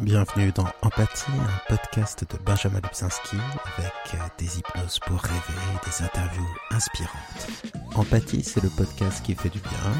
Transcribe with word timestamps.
Bienvenue 0.00 0.50
dans 0.52 0.66
Empathie, 0.80 1.30
un 1.30 1.74
podcast 1.76 2.24
de 2.24 2.42
Benjamin 2.42 2.80
Lubzinski 2.80 3.36
avec 3.76 4.38
des 4.38 4.58
hypnoses 4.58 4.98
pour 5.00 5.20
rêver 5.20 5.60
et 5.74 5.90
des 5.90 6.02
interviews 6.02 6.48
inspirantes. 6.70 7.46
Empathie, 7.94 8.42
c'est 8.42 8.62
le 8.62 8.70
podcast 8.70 9.22
qui 9.22 9.34
fait 9.34 9.50
du 9.50 9.58
bien 9.58 9.92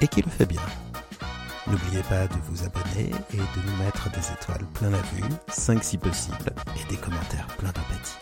et 0.00 0.08
qui 0.08 0.22
le 0.22 0.28
fait 0.28 0.44
bien. 0.44 0.60
N'oubliez 1.68 2.02
pas 2.02 2.26
de 2.26 2.34
vous 2.48 2.64
abonner 2.64 3.10
et 3.32 3.36
de 3.36 3.66
nous 3.66 3.76
mettre 3.84 4.10
des 4.10 4.32
étoiles 4.32 4.66
plein 4.74 4.90
la 4.90 5.02
vue, 5.02 5.22
5 5.46 5.84
si 5.84 5.98
possible, 5.98 6.52
et 6.74 6.90
des 6.90 6.96
commentaires 7.00 7.46
plein 7.58 7.68
d'empathie. 7.68 8.18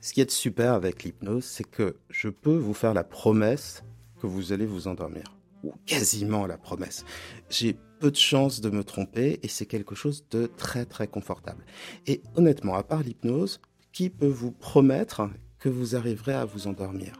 Ce 0.00 0.12
qui 0.12 0.20
est 0.20 0.30
super 0.30 0.74
avec 0.74 1.02
l'hypnose, 1.02 1.44
c'est 1.44 1.68
que 1.68 1.96
je 2.10 2.28
peux 2.28 2.56
vous 2.56 2.74
faire 2.74 2.94
la 2.94 3.02
promesse 3.02 3.82
que 4.20 4.28
vous 4.28 4.52
allez 4.52 4.66
vous 4.66 4.86
endormir. 4.86 5.24
Ou 5.64 5.72
quasiment 5.84 6.46
la 6.46 6.58
promesse. 6.58 7.04
J'ai 7.48 7.76
peu 8.00 8.10
de 8.10 8.16
chances 8.16 8.60
de 8.60 8.70
me 8.70 8.84
tromper 8.84 9.40
et 9.42 9.48
c'est 9.48 9.66
quelque 9.66 9.94
chose 9.94 10.24
de 10.30 10.46
très 10.46 10.84
très 10.84 11.06
confortable. 11.06 11.64
Et 12.06 12.22
honnêtement, 12.34 12.74
à 12.74 12.82
part 12.82 13.02
l'hypnose, 13.02 13.60
qui 13.92 14.10
peut 14.10 14.26
vous 14.26 14.50
promettre 14.50 15.28
que 15.58 15.68
vous 15.68 15.96
arriverez 15.96 16.34
à 16.34 16.44
vous 16.44 16.66
endormir? 16.66 17.12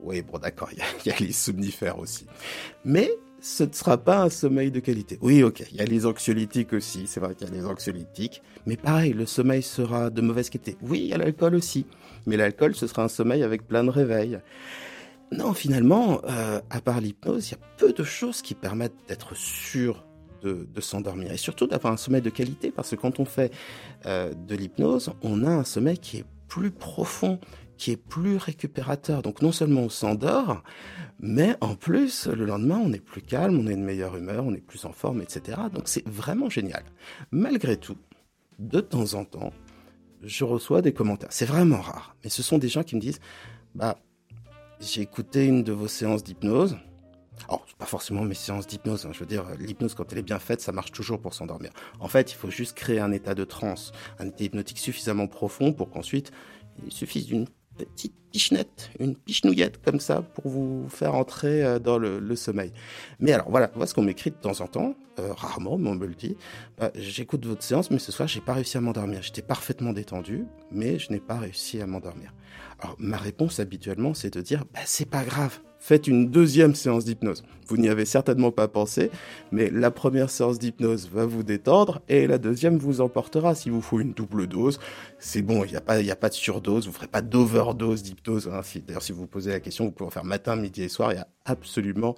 Oui, 0.00 0.22
bon 0.22 0.38
d'accord, 0.38 0.68
il 0.72 0.78
y, 1.06 1.10
a 1.10 1.18
les 1.18 1.32
somnifères 1.32 1.98
aussi. 1.98 2.26
Mais 2.84 3.10
ce 3.40 3.64
ne 3.64 3.72
sera 3.72 3.96
pas 3.96 4.22
un 4.22 4.30
sommeil 4.30 4.70
de 4.70 4.80
qualité. 4.80 5.18
Oui, 5.22 5.42
ok, 5.42 5.64
il 5.70 5.76
y 5.76 5.80
a 5.80 5.84
les 5.84 6.06
anxiolytiques 6.06 6.72
aussi, 6.72 7.06
c'est 7.06 7.20
vrai 7.20 7.34
qu'il 7.34 7.48
y 7.48 7.50
a 7.50 7.54
les 7.54 7.64
anxiolytiques, 7.64 8.42
mais 8.66 8.76
pareil, 8.76 9.12
le 9.12 9.26
sommeil 9.26 9.62
sera 9.62 10.10
de 10.10 10.20
mauvaise 10.20 10.50
qualité. 10.50 10.76
Oui, 10.82 11.00
il 11.00 11.06
y 11.08 11.12
a 11.14 11.18
l'alcool 11.18 11.54
aussi, 11.54 11.86
mais 12.26 12.36
l'alcool, 12.36 12.74
ce 12.74 12.86
sera 12.86 13.04
un 13.04 13.08
sommeil 13.08 13.42
avec 13.42 13.66
plein 13.66 13.84
de 13.84 13.90
réveils. 13.90 14.38
Non, 15.32 15.52
finalement, 15.52 16.20
euh, 16.24 16.60
à 16.70 16.80
part 16.80 17.00
l'hypnose, 17.00 17.48
il 17.48 17.52
y 17.52 17.54
a 17.54 17.66
peu 17.76 17.92
de 17.92 18.04
choses 18.04 18.42
qui 18.42 18.54
permettent 18.54 18.94
d'être 19.08 19.34
sûr 19.34 20.04
de, 20.42 20.80
s'endormir 20.80 21.32
et 21.32 21.38
surtout 21.38 21.66
d'avoir 21.66 21.94
un 21.94 21.96
sommeil 21.96 22.20
de 22.20 22.28
qualité 22.28 22.70
parce 22.70 22.90
que 22.90 22.96
quand 22.96 23.18
on 23.18 23.24
fait 23.24 23.50
euh, 24.04 24.34
de 24.34 24.54
l'hypnose, 24.54 25.10
on 25.22 25.42
a 25.42 25.50
un 25.50 25.64
sommeil 25.64 25.96
qui 25.96 26.18
est 26.18 26.24
plus 26.48 26.70
profond, 26.70 27.40
qui 27.78 27.92
est 27.92 27.96
plus 27.96 28.36
récupérateur. 28.36 29.22
Donc 29.22 29.40
non 29.40 29.52
seulement 29.52 29.82
on 29.82 29.88
s'endort, 29.88 30.62
mais 31.18 31.56
en 31.60 31.74
plus, 31.74 32.26
le 32.26 32.44
lendemain, 32.44 32.80
on 32.84 32.92
est 32.92 33.00
plus 33.00 33.22
calme, 33.22 33.58
on 33.58 33.66
est 33.66 33.76
de 33.76 33.80
meilleure 33.80 34.16
humeur, 34.16 34.44
on 34.44 34.54
est 34.54 34.60
plus 34.60 34.84
en 34.84 34.92
forme, 34.92 35.22
etc. 35.22 35.58
Donc 35.72 35.88
c'est 35.88 36.06
vraiment 36.06 36.50
génial. 36.50 36.82
Malgré 37.30 37.76
tout, 37.76 37.96
de 38.58 38.80
temps 38.80 39.14
en 39.14 39.24
temps, 39.24 39.52
je 40.22 40.44
reçois 40.44 40.82
des 40.82 40.92
commentaires. 40.92 41.32
C'est 41.32 41.46
vraiment 41.46 41.80
rare, 41.80 42.16
mais 42.22 42.30
ce 42.30 42.42
sont 42.42 42.58
des 42.58 42.68
gens 42.68 42.82
qui 42.82 42.96
me 42.96 43.00
disent, 43.00 43.20
bah, 43.74 43.98
j'ai 44.84 45.02
écouté 45.02 45.44
une 45.46 45.62
de 45.62 45.72
vos 45.72 45.88
séances 45.88 46.22
d'hypnose. 46.22 46.76
Alors, 47.48 47.66
pas 47.78 47.86
forcément 47.86 48.22
mes 48.22 48.34
séances 48.34 48.66
d'hypnose. 48.66 49.06
Hein. 49.06 49.10
Je 49.12 49.20
veux 49.20 49.26
dire, 49.26 49.44
l'hypnose, 49.58 49.94
quand 49.94 50.12
elle 50.12 50.18
est 50.18 50.22
bien 50.22 50.38
faite, 50.38 50.60
ça 50.60 50.72
marche 50.72 50.92
toujours 50.92 51.20
pour 51.20 51.34
s'endormir. 51.34 51.70
En 52.00 52.08
fait, 52.08 52.32
il 52.32 52.36
faut 52.36 52.50
juste 52.50 52.76
créer 52.76 53.00
un 53.00 53.12
état 53.12 53.34
de 53.34 53.44
transe, 53.44 53.92
un 54.18 54.26
état 54.26 54.44
hypnotique 54.44 54.78
suffisamment 54.78 55.26
profond 55.26 55.72
pour 55.72 55.90
qu'ensuite, 55.90 56.32
il 56.84 56.92
suffise 56.92 57.26
d'une 57.26 57.46
petite 57.76 58.14
pichenette, 58.32 58.90
une 58.98 59.14
pichenouillette 59.14 59.80
comme 59.82 60.00
ça 60.00 60.22
pour 60.22 60.48
vous 60.48 60.88
faire 60.88 61.14
entrer 61.14 61.64
euh, 61.64 61.78
dans 61.78 61.98
le, 61.98 62.36
sommeil. 62.36 62.72
Mais 63.20 63.32
alors 63.32 63.48
voilà, 63.48 63.70
voilà 63.72 63.86
ce 63.86 63.94
qu'on 63.94 64.02
m'écrit 64.02 64.30
de 64.30 64.36
temps 64.36 64.60
en 64.60 64.66
temps, 64.66 64.94
euh, 65.20 65.32
rarement, 65.32 65.78
mais 65.78 65.88
on 65.88 65.94
me 65.94 66.06
le 66.06 66.14
dit. 66.14 66.36
Bah, 66.78 66.90
j'écoute 66.96 67.46
votre 67.46 67.62
séance, 67.62 67.90
mais 67.90 68.00
ce 68.00 68.10
soir, 68.10 68.26
j'ai 68.26 68.40
pas 68.40 68.54
réussi 68.54 68.76
à 68.76 68.80
m'endormir. 68.80 69.22
J'étais 69.22 69.42
parfaitement 69.42 69.92
détendu, 69.92 70.46
mais 70.72 70.98
je 70.98 71.12
n'ai 71.12 71.20
pas 71.20 71.38
réussi 71.38 71.80
à 71.80 71.86
m'endormir. 71.86 72.34
Alors 72.80 72.96
ma 72.98 73.16
réponse 73.16 73.60
habituellement, 73.60 74.14
c'est 74.14 74.34
de 74.34 74.40
dire, 74.40 74.64
bah, 74.74 74.80
c'est 74.84 75.08
pas 75.08 75.24
grave 75.24 75.60
faites 75.84 76.06
une 76.06 76.30
deuxième 76.30 76.74
séance 76.74 77.04
d'hypnose. 77.04 77.44
Vous 77.66 77.76
n'y 77.76 77.90
avez 77.90 78.06
certainement 78.06 78.50
pas 78.50 78.68
pensé, 78.68 79.10
mais 79.52 79.68
la 79.68 79.90
première 79.90 80.30
séance 80.30 80.58
d'hypnose 80.58 81.10
va 81.12 81.26
vous 81.26 81.42
détendre 81.42 82.00
et 82.08 82.26
la 82.26 82.38
deuxième 82.38 82.78
vous 82.78 83.02
emportera. 83.02 83.54
Si 83.54 83.68
vous 83.68 83.82
faut 83.82 84.00
une 84.00 84.14
double 84.14 84.46
dose, 84.46 84.80
c'est 85.18 85.42
bon, 85.42 85.62
il 85.62 85.72
n'y 85.72 85.76
a, 85.76 85.82
pas, 85.82 85.96
a 85.96 86.16
pas 86.16 86.30
de 86.30 86.34
surdose, 86.34 86.84
vous 86.86 86.92
ne 86.92 86.96
ferez 86.96 87.06
pas 87.06 87.20
d'overdose 87.20 88.02
d'hypnose. 88.02 88.48
Hein. 88.48 88.62
D'ailleurs, 88.86 89.02
si 89.02 89.12
vous 89.12 89.20
vous 89.20 89.26
posez 89.26 89.50
la 89.50 89.60
question, 89.60 89.84
vous 89.84 89.90
pouvez 89.90 90.08
en 90.08 90.10
faire 90.10 90.24
matin, 90.24 90.56
midi 90.56 90.84
et 90.84 90.88
soir, 90.88 91.12
il 91.12 91.16
n'y 91.16 91.20
a 91.20 91.28
absolument 91.44 92.14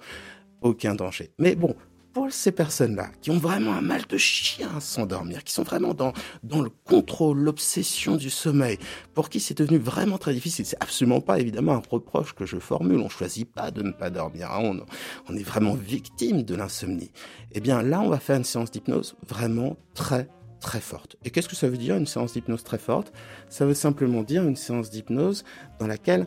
aucun 0.61 0.95
danger. 0.95 1.31
Mais 1.37 1.57
bon, 1.57 1.75
pour 2.17 2.31
ces 2.31 2.51
personnes-là, 2.51 3.11
qui 3.21 3.29
ont 3.29 3.37
vraiment 3.37 3.73
un 3.73 3.81
mal 3.81 4.01
de 4.09 4.17
chien 4.17 4.71
à 4.75 4.79
s'endormir, 4.79 5.43
qui 5.43 5.53
sont 5.53 5.61
vraiment 5.61 5.93
dans, 5.93 6.13
dans 6.41 6.61
le 6.61 6.71
contrôle, 6.83 7.37
l'obsession 7.37 8.15
du 8.15 8.31
sommeil, 8.31 8.79
pour 9.13 9.29
qui 9.29 9.39
c'est 9.39 9.55
devenu 9.55 9.77
vraiment 9.77 10.17
très 10.17 10.33
difficile, 10.33 10.65
c'est 10.65 10.81
absolument 10.81 11.21
pas 11.21 11.39
évidemment 11.39 11.73
un 11.73 11.83
reproche 11.87 12.33
que 12.33 12.47
je 12.47 12.57
formule, 12.57 13.01
on 13.01 13.07
choisit 13.07 13.47
pas 13.47 13.69
de 13.69 13.83
ne 13.83 13.91
pas 13.91 14.09
dormir, 14.09 14.49
hein. 14.51 14.61
on, 14.63 15.31
on 15.31 15.37
est 15.37 15.43
vraiment 15.43 15.75
victime 15.75 16.41
de 16.41 16.55
l'insomnie. 16.55 17.11
Eh 17.51 17.59
bien 17.59 17.83
là, 17.83 18.01
on 18.01 18.09
va 18.09 18.19
faire 18.19 18.37
une 18.37 18.43
séance 18.43 18.71
d'hypnose 18.71 19.15
vraiment 19.27 19.77
très 19.93 20.27
très 20.59 20.79
forte. 20.79 21.17
Et 21.23 21.29
qu'est-ce 21.29 21.47
que 21.47 21.55
ça 21.55 21.69
veut 21.69 21.77
dire 21.77 21.95
une 21.97 22.07
séance 22.07 22.33
d'hypnose 22.33 22.63
très 22.63 22.79
forte? 22.79 23.13
Ça 23.47 23.67
veut 23.67 23.75
simplement 23.75 24.23
dire 24.23 24.41
une 24.41 24.55
séance 24.55 24.89
d'hypnose 24.89 25.43
dans 25.79 25.85
laquelle 25.85 26.25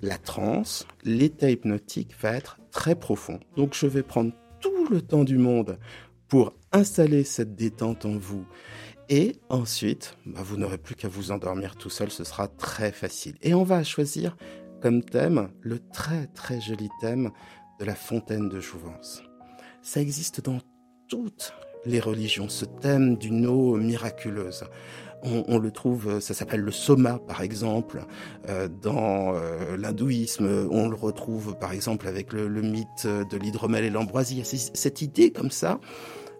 la 0.00 0.18
transe, 0.18 0.84
l'état 1.04 1.48
hypnotique 1.48 2.10
va 2.20 2.32
être 2.32 2.58
très 2.72 2.96
profond. 2.96 3.38
Donc 3.54 3.74
je 3.74 3.86
vais 3.86 4.02
prendre 4.02 4.32
le 4.90 5.02
temps 5.02 5.24
du 5.24 5.38
monde 5.38 5.78
pour 6.28 6.54
installer 6.72 7.24
cette 7.24 7.54
détente 7.54 8.06
en 8.06 8.16
vous. 8.16 8.46
Et 9.08 9.36
ensuite, 9.48 10.16
bah, 10.24 10.40
vous 10.42 10.56
n'aurez 10.56 10.78
plus 10.78 10.94
qu'à 10.94 11.08
vous 11.08 11.30
endormir 11.30 11.76
tout 11.76 11.90
seul, 11.90 12.10
ce 12.10 12.24
sera 12.24 12.48
très 12.48 12.92
facile. 12.92 13.36
Et 13.42 13.52
on 13.52 13.64
va 13.64 13.84
choisir 13.84 14.36
comme 14.80 15.02
thème 15.02 15.50
le 15.60 15.78
très 15.78 16.26
très 16.28 16.60
joli 16.60 16.88
thème 17.00 17.30
de 17.78 17.84
la 17.84 17.94
fontaine 17.94 18.48
de 18.48 18.60
Jouvence. 18.60 19.22
Ça 19.82 20.00
existe 20.00 20.42
dans 20.42 20.58
toutes 21.08 21.52
les 21.84 22.00
religions, 22.00 22.48
ce 22.48 22.64
thème 22.64 23.16
d'une 23.16 23.46
eau 23.46 23.76
miraculeuse 23.76 24.64
on, 25.22 25.58
le 25.58 25.70
trouve, 25.70 26.08
euh, 26.08 26.20
ça 26.20 26.34
s'appelle 26.34 26.60
le 26.60 26.70
soma 26.70 27.18
par 27.18 27.42
exemple, 27.42 28.04
euh, 28.48 28.68
dans 28.68 29.34
euh, 29.34 29.76
l'hindouisme, 29.76 30.68
on 30.70 30.88
le 30.88 30.96
retrouve 30.96 31.56
par 31.58 31.72
exemple 31.72 32.08
avec 32.08 32.32
le, 32.32 32.48
mythe 32.62 33.06
de 33.06 33.36
l'hydromel 33.36 33.84
et 33.84 33.90
l'ambroisie. 33.90 34.42
Cette 34.44 35.02
idée 35.02 35.30
comme 35.30 35.50
ça 35.50 35.80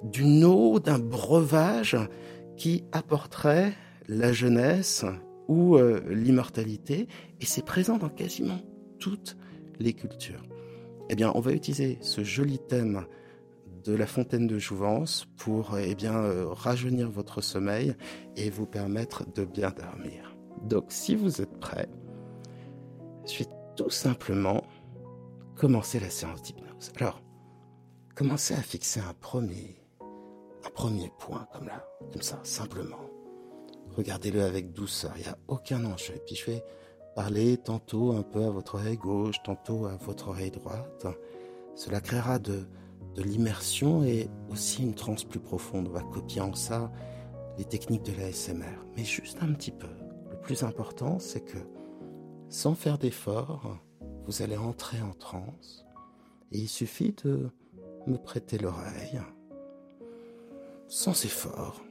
d'une 0.03 0.45
eau, 0.45 0.81
d'un 0.81 0.99
breuvage 0.99 1.97
qui 2.57 2.85
apporterait 2.93 3.73
la 4.09 4.33
jeunesse 4.33 5.05
ou 5.49 5.77
l'immortalité, 6.09 7.07
et 7.41 7.47
c'est 7.47 7.65
présent 7.65 7.99
dans 7.99 8.09
quasiment 8.09 8.59
toutes 8.99 9.37
les 9.79 9.93
cultures. 9.93 10.43
Eh 11.09 11.15
bien, 11.15 11.31
on 11.35 11.41
va 11.41 11.53
utiliser 11.53 11.99
ce 12.01 12.25
joli 12.25 12.59
thème 12.59 13.05
de 13.85 13.95
la 13.95 14.07
fontaine 14.07 14.47
de 14.47 14.59
jouvence 14.59 15.27
pour 15.37 15.77
eh 15.79 15.95
bien, 15.95 16.15
euh, 16.15 16.49
rajeunir 16.49 17.11
votre 17.11 17.41
sommeil 17.41 17.95
et 18.37 18.51
vous 18.51 18.67
permettre 18.67 19.25
de 19.33 19.45
bien 19.45 19.71
dormir. 19.71 20.37
Donc 20.63 20.87
si 20.89 21.15
vous 21.15 21.41
êtes 21.41 21.59
prêt, 21.59 21.89
je 23.27 23.39
vais 23.39 23.51
tout 23.77 23.91
simplement 23.91 24.63
commencer 25.57 26.01
la 26.01 26.11
séance 26.11 26.43
d'hypnose. 26.43 26.93
Alors, 26.97 27.23
commencez 28.15 28.55
à 28.55 28.63
fixer 28.63 29.01
un 29.01 29.15
premier, 29.15 29.77
un 30.01 30.71
premier 30.71 31.11
point 31.19 31.47
comme 31.53 31.67
là, 31.67 31.85
comme 32.13 32.23
ça, 32.23 32.39
simplement. 32.43 33.01
Regardez-le 33.97 34.43
avec 34.43 34.73
douceur, 34.73 35.13
il 35.17 35.23
n'y 35.23 35.29
a 35.29 35.39
aucun 35.49 35.85
enjeu. 35.85 36.15
Et 36.15 36.23
puis 36.25 36.37
je 36.37 36.47
vais 36.47 36.65
parler 37.15 37.59
tantôt 37.59 38.13
un 38.13 38.23
peu 38.23 38.45
à 38.45 38.51
votre 38.51 38.77
oreille 38.77 38.97
gauche, 38.97 39.43
tantôt 39.43 39.87
à 39.87 39.97
votre 39.97 40.29
oreille 40.29 40.51
droite. 40.51 41.07
Cela 41.75 42.01
créera 42.01 42.39
de, 42.39 42.67
de 43.15 43.23
l'immersion 43.23 44.05
et 44.05 44.29
aussi 44.51 44.83
une 44.83 44.95
transe 44.95 45.25
plus 45.25 45.41
profonde. 45.41 45.89
On 45.89 45.93
va 45.93 46.03
copier 46.03 46.41
en 46.41 46.55
ça 46.55 46.91
les 47.59 47.65
techniques 47.65 48.05
de 48.05 48.13
l'ASMR, 48.13 48.65
mais 48.97 49.05
juste 49.05 49.39
un 49.43 49.53
petit 49.53 49.71
peu. 49.71 49.89
Le 50.31 50.37
plus 50.41 50.63
important, 50.63 51.19
c'est 51.19 51.45
que 51.45 51.59
sans 52.49 52.75
faire 52.75 52.99
d'effort, 52.99 53.79
vous 54.25 54.43
allez 54.43 54.57
entrer 54.57 55.01
en 55.01 55.13
transe 55.13 55.85
et 56.53 56.59
il 56.59 56.69
suffit 56.69 57.15
de 57.25 57.51
me 58.07 58.17
prêter 58.17 58.59
l'oreille 58.59 59.21
sans 60.89 61.25
effort, 61.25 61.83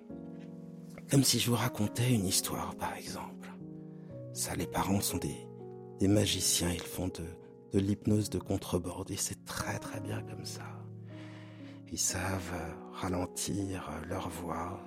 comme 1.09 1.23
si 1.23 1.39
je 1.39 1.49
vous 1.49 1.55
racontais 1.55 2.13
une 2.13 2.27
histoire 2.27 2.75
par 2.75 2.93
exemple. 2.95 3.49
Ça, 4.33 4.55
les 4.55 4.67
parents 4.67 5.01
sont 5.01 5.17
des, 5.17 6.07
magiciens, 6.07 6.71
ils 6.71 6.79
font 6.79 7.07
de, 7.07 7.25
de 7.73 7.79
l'hypnose 7.79 8.29
de 8.29 8.39
contrebord 8.39 9.05
et 9.09 9.17
c'est 9.17 9.43
très 9.45 9.79
très 9.79 9.99
bien 9.99 10.21
comme 10.23 10.45
ça. 10.45 10.80
Ils 11.91 11.99
savent 11.99 12.53
ralentir 12.93 13.91
leur 14.07 14.29
voix. 14.29 14.79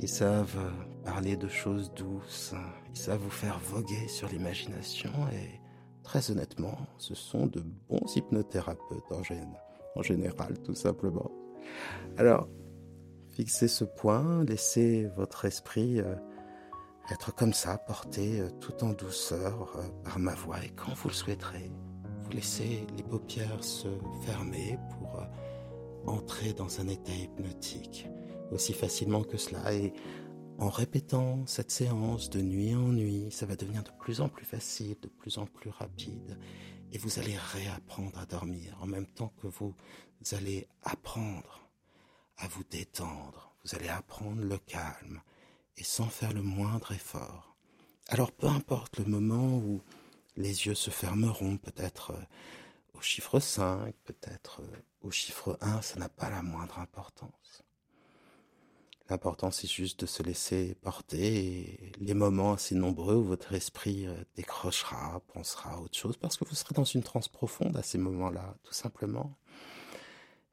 Ils 0.00 0.08
savent 0.08 0.72
parler 1.04 1.36
de 1.36 1.48
choses 1.48 1.92
douces. 1.94 2.54
Ils 2.90 2.98
savent 2.98 3.20
vous 3.20 3.30
faire 3.30 3.58
voguer 3.60 4.08
sur 4.08 4.28
l'imagination. 4.28 5.10
Et 5.32 5.60
très 6.02 6.30
honnêtement, 6.30 6.76
ce 6.98 7.14
sont 7.14 7.46
de 7.46 7.60
bons 7.88 8.16
hypnothérapeutes 8.16 9.12
en, 9.12 9.22
en 9.94 10.02
général, 10.02 10.58
tout 10.64 10.74
simplement. 10.74 11.30
Alors, 12.16 12.48
fixez 13.28 13.68
ce 13.68 13.84
point, 13.84 14.44
laissez 14.44 15.06
votre 15.16 15.44
esprit 15.44 16.00
euh, 16.00 16.16
être 17.10 17.34
comme 17.34 17.52
ça, 17.52 17.78
porté 17.78 18.40
euh, 18.40 18.50
tout 18.60 18.82
en 18.82 18.92
douceur 18.92 19.76
euh, 19.76 19.82
par 20.02 20.18
ma 20.18 20.34
voix. 20.34 20.62
Et 20.64 20.70
quand 20.70 20.94
vous 20.94 21.08
le 21.08 21.14
souhaiterez, 21.14 21.70
vous 22.24 22.30
laissez 22.30 22.86
les 22.96 23.02
paupières 23.04 23.62
se 23.62 23.88
fermer 24.24 24.78
entrer 26.06 26.52
dans 26.52 26.80
un 26.80 26.88
état 26.88 27.12
hypnotique 27.12 28.08
aussi 28.52 28.72
facilement 28.72 29.22
que 29.22 29.36
cela. 29.36 29.72
Et 29.72 29.92
en 30.58 30.68
répétant 30.68 31.46
cette 31.46 31.70
séance 31.70 32.30
de 32.30 32.40
nuit 32.40 32.74
en 32.74 32.88
nuit, 32.88 33.28
ça 33.30 33.46
va 33.46 33.56
devenir 33.56 33.82
de 33.82 33.90
plus 33.98 34.20
en 34.20 34.28
plus 34.28 34.44
facile, 34.44 34.96
de 35.00 35.08
plus 35.08 35.38
en 35.38 35.46
plus 35.46 35.70
rapide. 35.70 36.38
Et 36.92 36.98
vous 36.98 37.18
allez 37.18 37.36
réapprendre 37.36 38.18
à 38.18 38.26
dormir 38.26 38.78
en 38.80 38.86
même 38.86 39.06
temps 39.06 39.32
que 39.42 39.48
vous 39.48 39.74
allez 40.32 40.68
apprendre 40.82 41.68
à 42.38 42.48
vous 42.48 42.64
détendre. 42.70 43.54
Vous 43.64 43.74
allez 43.74 43.88
apprendre 43.88 44.42
le 44.42 44.58
calme 44.58 45.20
et 45.76 45.84
sans 45.84 46.06
faire 46.06 46.32
le 46.32 46.42
moindre 46.42 46.92
effort. 46.92 47.56
Alors 48.08 48.30
peu 48.30 48.46
importe 48.46 48.98
le 48.98 49.04
moment 49.04 49.58
où 49.58 49.80
les 50.36 50.66
yeux 50.66 50.74
se 50.74 50.90
fermeront, 50.90 51.56
peut-être 51.56 52.12
euh, 52.12 52.22
au 52.96 53.00
chiffre 53.00 53.40
5, 53.40 53.94
peut-être 54.04 54.60
euh, 54.62 54.76
au 55.02 55.10
chiffre 55.10 55.58
1, 55.60 55.82
ça 55.82 55.98
n'a 55.98 56.08
pas 56.08 56.30
la 56.30 56.42
moindre 56.42 56.78
importance. 56.78 57.62
L'important, 59.08 59.52
c'est 59.52 59.68
juste 59.68 60.00
de 60.00 60.06
se 60.06 60.22
laisser 60.22 60.74
porter 60.82 61.92
les 62.00 62.14
moments 62.14 62.54
assez 62.54 62.74
nombreux 62.74 63.14
où 63.14 63.24
votre 63.24 63.52
esprit 63.52 64.06
euh, 64.06 64.14
décrochera, 64.34 65.20
pensera 65.32 65.74
à 65.74 65.78
autre 65.78 65.96
chose, 65.96 66.16
parce 66.16 66.36
que 66.36 66.44
vous 66.44 66.54
serez 66.54 66.74
dans 66.74 66.84
une 66.84 67.02
transe 67.02 67.28
profonde 67.28 67.76
à 67.76 67.82
ces 67.82 67.98
moments-là, 67.98 68.56
tout 68.64 68.74
simplement. 68.74 69.36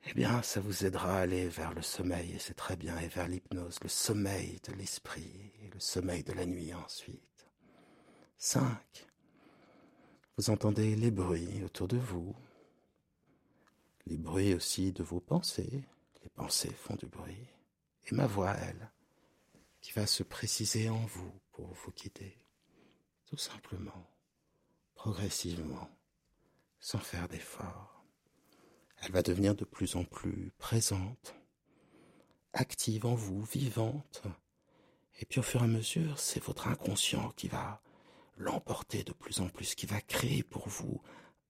Eh 0.05 0.13
bien, 0.13 0.41
ça 0.43 0.59
vous 0.59 0.85
aidera 0.85 1.17
à 1.17 1.21
aller 1.21 1.47
vers 1.47 1.73
le 1.73 1.81
sommeil, 1.81 2.33
et 2.33 2.39
c'est 2.39 2.53
très 2.53 2.75
bien, 2.75 2.97
et 2.99 3.07
vers 3.07 3.27
l'hypnose, 3.27 3.79
le 3.81 3.89
sommeil 3.89 4.59
de 4.67 4.73
l'esprit, 4.73 5.51
et 5.63 5.69
le 5.73 5.79
sommeil 5.79 6.23
de 6.23 6.33
la 6.33 6.45
nuit 6.45 6.73
ensuite. 6.73 7.47
5. 8.37 8.61
Vous 10.37 10.49
entendez 10.49 10.95
les 10.95 11.11
bruits 11.11 11.63
autour 11.63 11.87
de 11.87 11.97
vous, 11.97 12.35
les 14.07 14.17
bruits 14.17 14.55
aussi 14.55 14.91
de 14.91 15.03
vos 15.03 15.19
pensées, 15.19 15.83
les 16.23 16.29
pensées 16.29 16.73
font 16.73 16.95
du 16.95 17.05
bruit, 17.05 17.47
et 18.07 18.15
ma 18.15 18.25
voix, 18.25 18.55
elle, 18.55 18.91
qui 19.79 19.91
va 19.91 20.07
se 20.07 20.23
préciser 20.23 20.89
en 20.89 21.05
vous 21.05 21.31
pour 21.51 21.67
vous 21.67 21.91
quitter, 21.91 22.35
tout 23.27 23.37
simplement, 23.37 24.09
progressivement, 24.95 25.87
sans 26.79 26.97
faire 26.97 27.27
d'effort. 27.27 28.03
Elle 29.03 29.11
va 29.11 29.21
devenir 29.21 29.53
de 29.53 29.65
plus 29.65 29.95
en 29.95 30.03
plus 30.03 30.51
présente, 30.57 31.35
active 32.53 33.05
en 33.05 33.13
vous, 33.13 33.43
vivante, 33.43 34.23
et 35.19 35.25
puis 35.25 35.41
au 35.41 35.43
fur 35.43 35.61
et 35.61 35.65
à 35.65 35.67
mesure, 35.67 36.17
c'est 36.17 36.43
votre 36.43 36.67
inconscient 36.67 37.29
qui 37.33 37.49
va 37.49 37.83
l'emporter 38.37 39.03
de 39.03 39.13
plus 39.13 39.39
en 39.39 39.49
plus, 39.49 39.75
qui 39.75 39.85
va 39.85 40.01
créer 40.01 40.43
pour 40.43 40.67
vous 40.67 41.01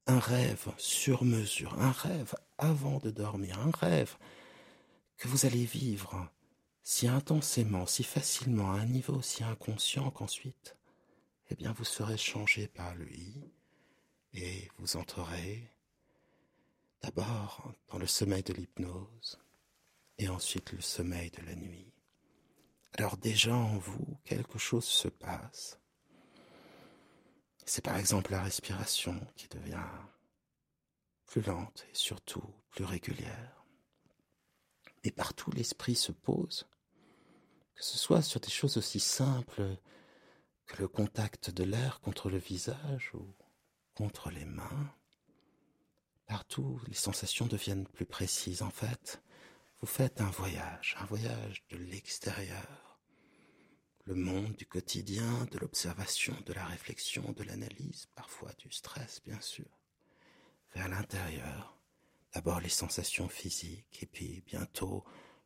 un 0.06 0.20
rêve 0.20 0.68
sur 0.78 1.24
mesure, 1.24 1.80
un 1.80 1.92
rêve 1.92 2.36
avant 2.58 3.00
de 3.00 3.10
dormir, 3.10 3.60
un 3.60 3.72
rêve 3.72 4.18
que 5.18 5.28
vous 5.28 5.46
allez 5.46 5.66
vivre 5.66 6.30
si 6.84 7.08
intensément, 7.08 7.86
si 7.86 8.04
facilement, 8.04 8.74
à 8.74 8.80
un 8.80 8.86
niveau 8.86 9.22
si 9.22 9.44
inconscient 9.44 10.12
qu'ensuite, 10.12 10.76
eh 11.50 11.56
bien, 11.56 11.72
vous 11.72 11.86
serez 11.86 12.18
changé 12.18 12.68
par 12.68 12.94
lui 12.96 13.34
et 14.34 14.70
vous 14.78 14.98
entrerez 14.98 15.70
d'abord 17.02 17.74
dans 17.90 17.98
le 17.98 18.08
sommeil 18.08 18.44
de 18.44 18.54
l'hypnose 18.54 19.40
et 20.18 20.28
ensuite 20.28 20.72
le 20.74 20.82
sommeil 20.82 21.32
de 21.32 21.42
la 21.46 21.56
nuit. 21.56 21.94
Alors 22.94 23.18
déjà 23.18 23.56
en 23.56 23.78
vous, 23.78 24.18
quelque 24.24 24.60
chose 24.60 24.86
se 24.86 25.08
passe 25.08 25.80
c'est 27.66 27.84
par 27.84 27.98
exemple 27.98 28.32
la 28.32 28.42
respiration 28.42 29.20
qui 29.36 29.48
devient 29.48 29.90
plus 31.26 31.42
lente 31.42 31.86
et 31.92 31.96
surtout 31.96 32.44
plus 32.70 32.86
régulière. 32.86 33.66
Et 35.04 35.12
partout 35.12 35.52
l'esprit 35.52 35.96
se 35.96 36.12
pose, 36.12 36.68
que 37.76 37.84
ce 37.84 37.98
soit 37.98 38.22
sur 38.22 38.40
des 38.40 38.50
choses 38.50 38.78
aussi 38.78 39.00
simples 39.00 39.78
que 40.66 40.82
le 40.82 40.88
contact 40.88 41.50
de 41.50 41.64
l'air 41.64 42.00
contre 42.02 42.30
le 42.30 42.38
visage 42.38 43.12
ou 43.14 43.34
contre 43.96 44.30
les 44.30 44.46
mains. 44.46 44.94
Partout, 46.26 46.80
les 46.88 46.94
sensations 46.94 47.48
deviennent 47.48 47.88
plus 47.88 48.06
précises. 48.06 48.62
En 48.62 48.70
fait, 48.70 49.22
vous 49.82 49.88
faites 49.88 50.22
un 50.22 50.30
voyage, 50.30 50.96
un 51.00 51.06
voyage 51.06 51.66
de 51.70 51.78
l'extérieur 51.78 52.83
le 54.06 54.16
monde 54.16 54.56
du 54.56 54.66
quotidien, 54.66 55.46
de 55.52 55.60
l'observation, 55.60 56.36
de 56.46 56.54
la 56.54 56.66
réflexion, 56.66 57.34
de 57.34 57.44
l'analyse, 57.44 58.08
parfois 58.16 58.52
du 58.60 58.72
stress 58.72 59.22
bien 59.26 59.40
sûr, 59.40 59.66
vers 60.76 60.90
l'intérieur, 60.90 61.78
d'abord 62.34 62.60
les 62.60 62.70
sensations 62.70 63.30
physiques 63.30 64.00
et 64.02 64.06
puis 64.06 64.44
bientôt 64.46 65.04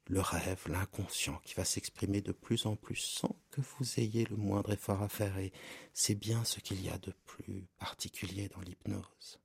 le 0.10 0.22
rêve, 0.22 0.64
l'inconscient 0.68 1.40
qui 1.44 1.54
va 1.54 1.66
s'exprimer 1.66 2.22
de 2.22 2.32
plus 2.32 2.66
en 2.66 2.76
plus 2.76 2.96
sans 2.96 3.36
que 3.52 3.62
vous 3.62 4.00
ayez 4.00 4.26
le 4.26 4.38
moindre 4.38 4.72
effort 4.72 5.02
à 5.02 5.10
faire 5.10 5.38
et 5.38 5.52
c'est 5.94 6.16
bien 6.16 6.44
ce 6.46 6.60
qu'il 6.60 6.82
y 6.82 6.90
a 6.90 6.98
de 6.98 7.14
plus 7.26 7.68
particulier 7.78 8.48
dans 8.48 8.62
l'hypnose. 8.62 9.40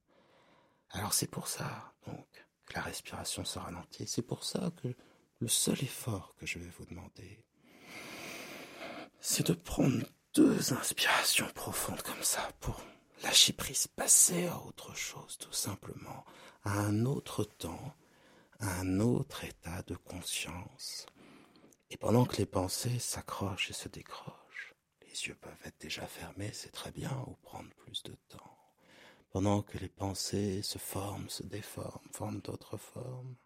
Alors 0.91 1.14
c'est 1.14 1.26
pour 1.31 1.49
ça 1.49 1.94
donc 2.06 2.26
que 2.67 2.75
la 2.75 2.82
respiration 2.82 3.44
se 3.44 3.59
ralentit, 3.59 4.06
c'est 4.06 4.23
pour 4.23 4.44
ça 4.44 4.70
que 4.82 4.94
le 5.41 5.49
seul 5.49 5.82
effort 5.82 6.35
que 6.37 6.47
je 6.47 6.61
vais 6.61 6.70
vous 6.79 6.85
demander, 6.85 7.44
c'est 9.25 9.47
de 9.47 9.55
prendre 9.55 10.05
deux 10.35 10.73
inspirations 10.73 11.47
profondes 11.55 12.03
comme 12.03 12.25
ça 12.25 12.51
pour 12.59 12.83
lâcher 13.23 13.53
prise, 13.53 13.87
passer 13.87 14.47
à 14.49 14.59
autre 14.59 14.97
chose 14.97 15.39
tout 15.39 15.53
simplement, 15.53 16.25
à 16.65 16.81
un 16.81 17.07
autre 17.07 17.45
temps, 17.45 17.95
à 18.59 18.81
un 18.81 18.99
autre 18.99 19.45
état 19.45 19.83
de 19.83 19.95
conscience. 19.95 21.07
Et 21.91 21.97
pendant 21.97 22.25
que 22.25 22.39
les 22.39 22.47
pensées 22.47 22.99
s'accrochent 22.99 23.71
et 23.71 23.75
se 23.75 23.89
décrochent, 23.89 24.75
les 25.03 25.29
yeux 25.29 25.37
peuvent 25.41 25.53
être 25.67 25.81
déjà 25.81 26.05
fermés, 26.09 26.51
c'est 26.53 26.73
très 26.73 26.91
bien, 26.91 27.17
ou 27.29 27.37
prendre 27.43 27.71
plus 27.77 28.03
de 28.03 28.17
temps. 28.29 28.59
Pendant 29.31 29.63
que 29.63 29.79
les 29.79 29.89
pensées 29.89 30.63
se 30.63 30.79
forment, 30.79 31.29
se 31.29 31.45
déforment, 31.45 32.11
forment 32.13 32.41
d'autres 32.41 32.77
formes, 32.77 33.37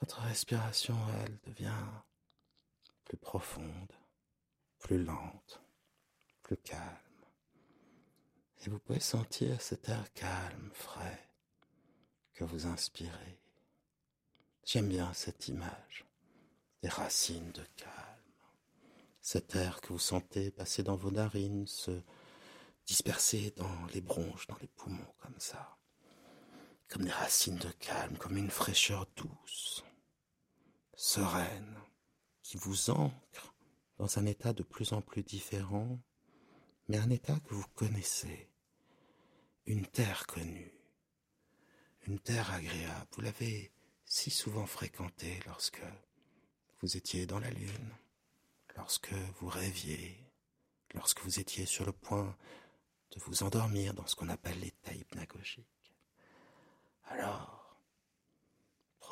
votre 0.00 0.20
respiration, 0.20 0.96
elle, 1.24 1.38
devient 1.46 1.72
plus 3.14 3.20
profonde, 3.20 3.92
plus 4.80 5.04
lente, 5.04 5.62
plus 6.42 6.56
calme. 6.56 6.82
Et 8.60 8.70
vous 8.70 8.80
pouvez 8.80 8.98
sentir 8.98 9.60
cet 9.60 9.88
air 9.88 10.12
calme, 10.14 10.70
frais, 10.72 11.28
que 12.32 12.42
vous 12.42 12.66
inspirez. 12.66 13.38
J'aime 14.64 14.88
bien 14.88 15.12
cette 15.12 15.46
image 15.46 16.04
des 16.82 16.88
racines 16.88 17.52
de 17.52 17.62
calme. 17.76 17.92
Cet 19.20 19.54
air 19.54 19.80
que 19.80 19.92
vous 19.92 19.98
sentez 20.00 20.50
passer 20.50 20.82
dans 20.82 20.96
vos 20.96 21.12
narines, 21.12 21.68
se 21.68 22.02
disperser 22.84 23.52
dans 23.56 23.86
les 23.94 24.00
bronches, 24.00 24.48
dans 24.48 24.58
les 24.60 24.68
poumons, 24.68 25.14
comme 25.20 25.38
ça. 25.38 25.78
Comme 26.88 27.04
des 27.04 27.12
racines 27.12 27.58
de 27.58 27.70
calme, 27.78 28.16
comme 28.18 28.36
une 28.36 28.50
fraîcheur 28.50 29.06
douce, 29.16 29.84
sereine, 30.96 31.78
qui 32.44 32.58
vous 32.58 32.90
ancre 32.90 33.54
dans 33.96 34.18
un 34.18 34.26
état 34.26 34.52
de 34.52 34.62
plus 34.62 34.92
en 34.92 35.00
plus 35.00 35.22
différent, 35.22 35.98
mais 36.88 36.98
un 36.98 37.08
état 37.08 37.40
que 37.40 37.54
vous 37.54 37.66
connaissez, 37.74 38.50
une 39.66 39.86
terre 39.86 40.26
connue, 40.26 40.72
une 42.06 42.18
terre 42.20 42.52
agréable. 42.52 43.08
Vous 43.12 43.22
l'avez 43.22 43.72
si 44.04 44.30
souvent 44.30 44.66
fréquentée 44.66 45.40
lorsque 45.46 45.82
vous 46.82 46.98
étiez 46.98 47.24
dans 47.26 47.40
la 47.40 47.50
lune, 47.50 47.90
lorsque 48.76 49.14
vous 49.40 49.48
rêviez, 49.48 50.22
lorsque 50.92 51.22
vous 51.22 51.40
étiez 51.40 51.64
sur 51.64 51.86
le 51.86 51.92
point 51.92 52.36
de 53.12 53.20
vous 53.20 53.42
endormir 53.42 53.94
dans 53.94 54.06
ce 54.06 54.16
qu'on 54.16 54.28
appelle 54.28 54.60
l'état 54.60 54.92
hypnagogique. 54.92 55.96
Alors, 57.06 57.63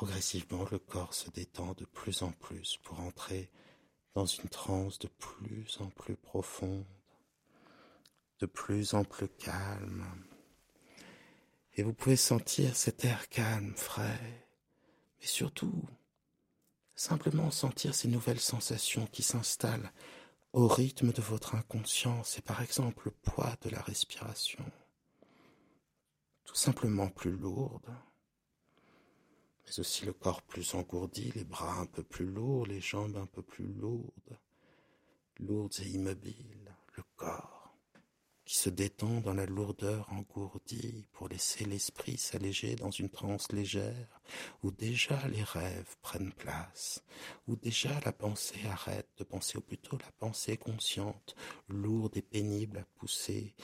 progressivement, 0.03 0.65
le 0.69 0.79
corps 0.79 1.13
se 1.13 1.29
détend 1.29 1.71
de 1.75 1.85
plus 1.85 2.23
en 2.23 2.33
plus 2.33 2.75
pour 2.83 2.99
entrer 2.99 3.49
dans 4.15 4.25
une 4.25 4.49
transe 4.49 4.99
de 4.99 5.07
plus 5.07 5.77
en 5.79 5.89
plus 5.91 6.17
profonde, 6.17 6.83
de 8.39 8.45
plus 8.45 8.95
en 8.95 9.05
plus 9.05 9.29
calme. 9.29 10.05
Et 11.75 11.83
vous 11.83 11.93
pouvez 11.93 12.17
sentir 12.17 12.75
cet 12.75 13.05
air 13.05 13.29
calme, 13.29 13.73
frais, 13.77 14.45
mais 15.21 15.25
surtout 15.25 15.85
simplement 16.95 17.49
sentir 17.49 17.95
ces 17.95 18.09
nouvelles 18.09 18.41
sensations 18.41 19.07
qui 19.07 19.23
s'installent 19.23 19.93
au 20.51 20.67
rythme 20.67 21.13
de 21.13 21.21
votre 21.21 21.55
inconscience 21.55 22.37
et 22.37 22.41
par 22.41 22.61
exemple 22.61 23.03
le 23.05 23.11
poids 23.11 23.55
de 23.61 23.69
la 23.69 23.81
respiration, 23.81 24.65
tout 26.43 26.55
simplement 26.55 27.07
plus 27.07 27.31
lourde, 27.31 27.89
mais 29.65 29.79
aussi 29.79 30.05
le 30.05 30.13
corps 30.13 30.41
plus 30.41 30.73
engourdi, 30.75 31.31
les 31.35 31.43
bras 31.43 31.79
un 31.79 31.85
peu 31.85 32.03
plus 32.03 32.25
lourds, 32.25 32.65
les 32.65 32.81
jambes 32.81 33.17
un 33.17 33.25
peu 33.25 33.41
plus 33.41 33.65
lourdes, 33.65 34.37
lourdes 35.39 35.79
et 35.81 35.89
immobiles, 35.89 36.75
le 36.95 37.03
corps 37.15 37.63
qui 38.45 38.57
se 38.57 38.69
détend 38.69 39.21
dans 39.21 39.33
la 39.33 39.45
lourdeur 39.45 40.11
engourdie 40.11 41.05
pour 41.13 41.29
laisser 41.29 41.63
l'esprit 41.63 42.17
s'alléger 42.17 42.75
dans 42.75 42.91
une 42.91 43.09
transe 43.09 43.51
légère 43.51 44.21
où 44.63 44.71
déjà 44.71 45.27
les 45.29 45.43
rêves 45.43 45.95
prennent 46.01 46.33
place, 46.33 47.03
où 47.47 47.55
déjà 47.55 47.97
la 48.01 48.11
pensée 48.11 48.59
arrête 48.65 49.09
de 49.17 49.23
penser, 49.23 49.57
ou 49.57 49.61
plutôt 49.61 49.97
la 49.97 50.11
pensée 50.19 50.57
consciente, 50.57 51.35
lourde 51.69 52.17
et 52.17 52.21
pénible 52.21 52.79
à 52.79 52.85
pousser, 52.99 53.55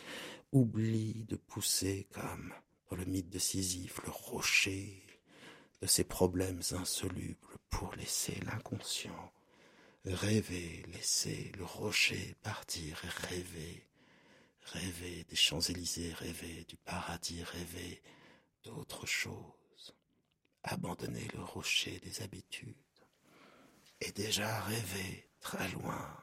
oublie 0.51 1.25
de 1.25 1.35
pousser 1.35 2.07
comme 2.13 2.53
dans 2.89 2.95
le 2.95 3.05
mythe 3.05 3.29
de 3.29 3.39
Sisyphe, 3.39 4.01
le 4.05 4.11
rocher 4.11 5.08
de 5.81 5.87
ses 5.87 6.03
problèmes 6.03 6.61
insolubles 6.71 7.57
pour 7.69 7.93
laisser 7.95 8.35
l'inconscient 8.45 9.31
rêver, 10.05 10.83
laisser 10.93 11.51
le 11.57 11.65
rocher 11.65 12.35
partir 12.41 13.01
et 13.05 13.27
rêver 13.27 13.89
rêver 14.73 15.25
des 15.29 15.35
Champs-Élysées, 15.35 16.13
rêver 16.13 16.65
du 16.67 16.77
paradis, 16.77 17.43
rêver 17.43 18.01
d'autre 18.63 19.05
chose, 19.05 19.95
abandonner 20.63 21.27
le 21.33 21.43
rocher 21.43 21.99
des 21.99 22.21
habitudes, 22.21 22.75
et 24.01 24.11
déjà 24.11 24.61
rêver 24.61 25.29
très 25.39 25.67
loin, 25.69 26.15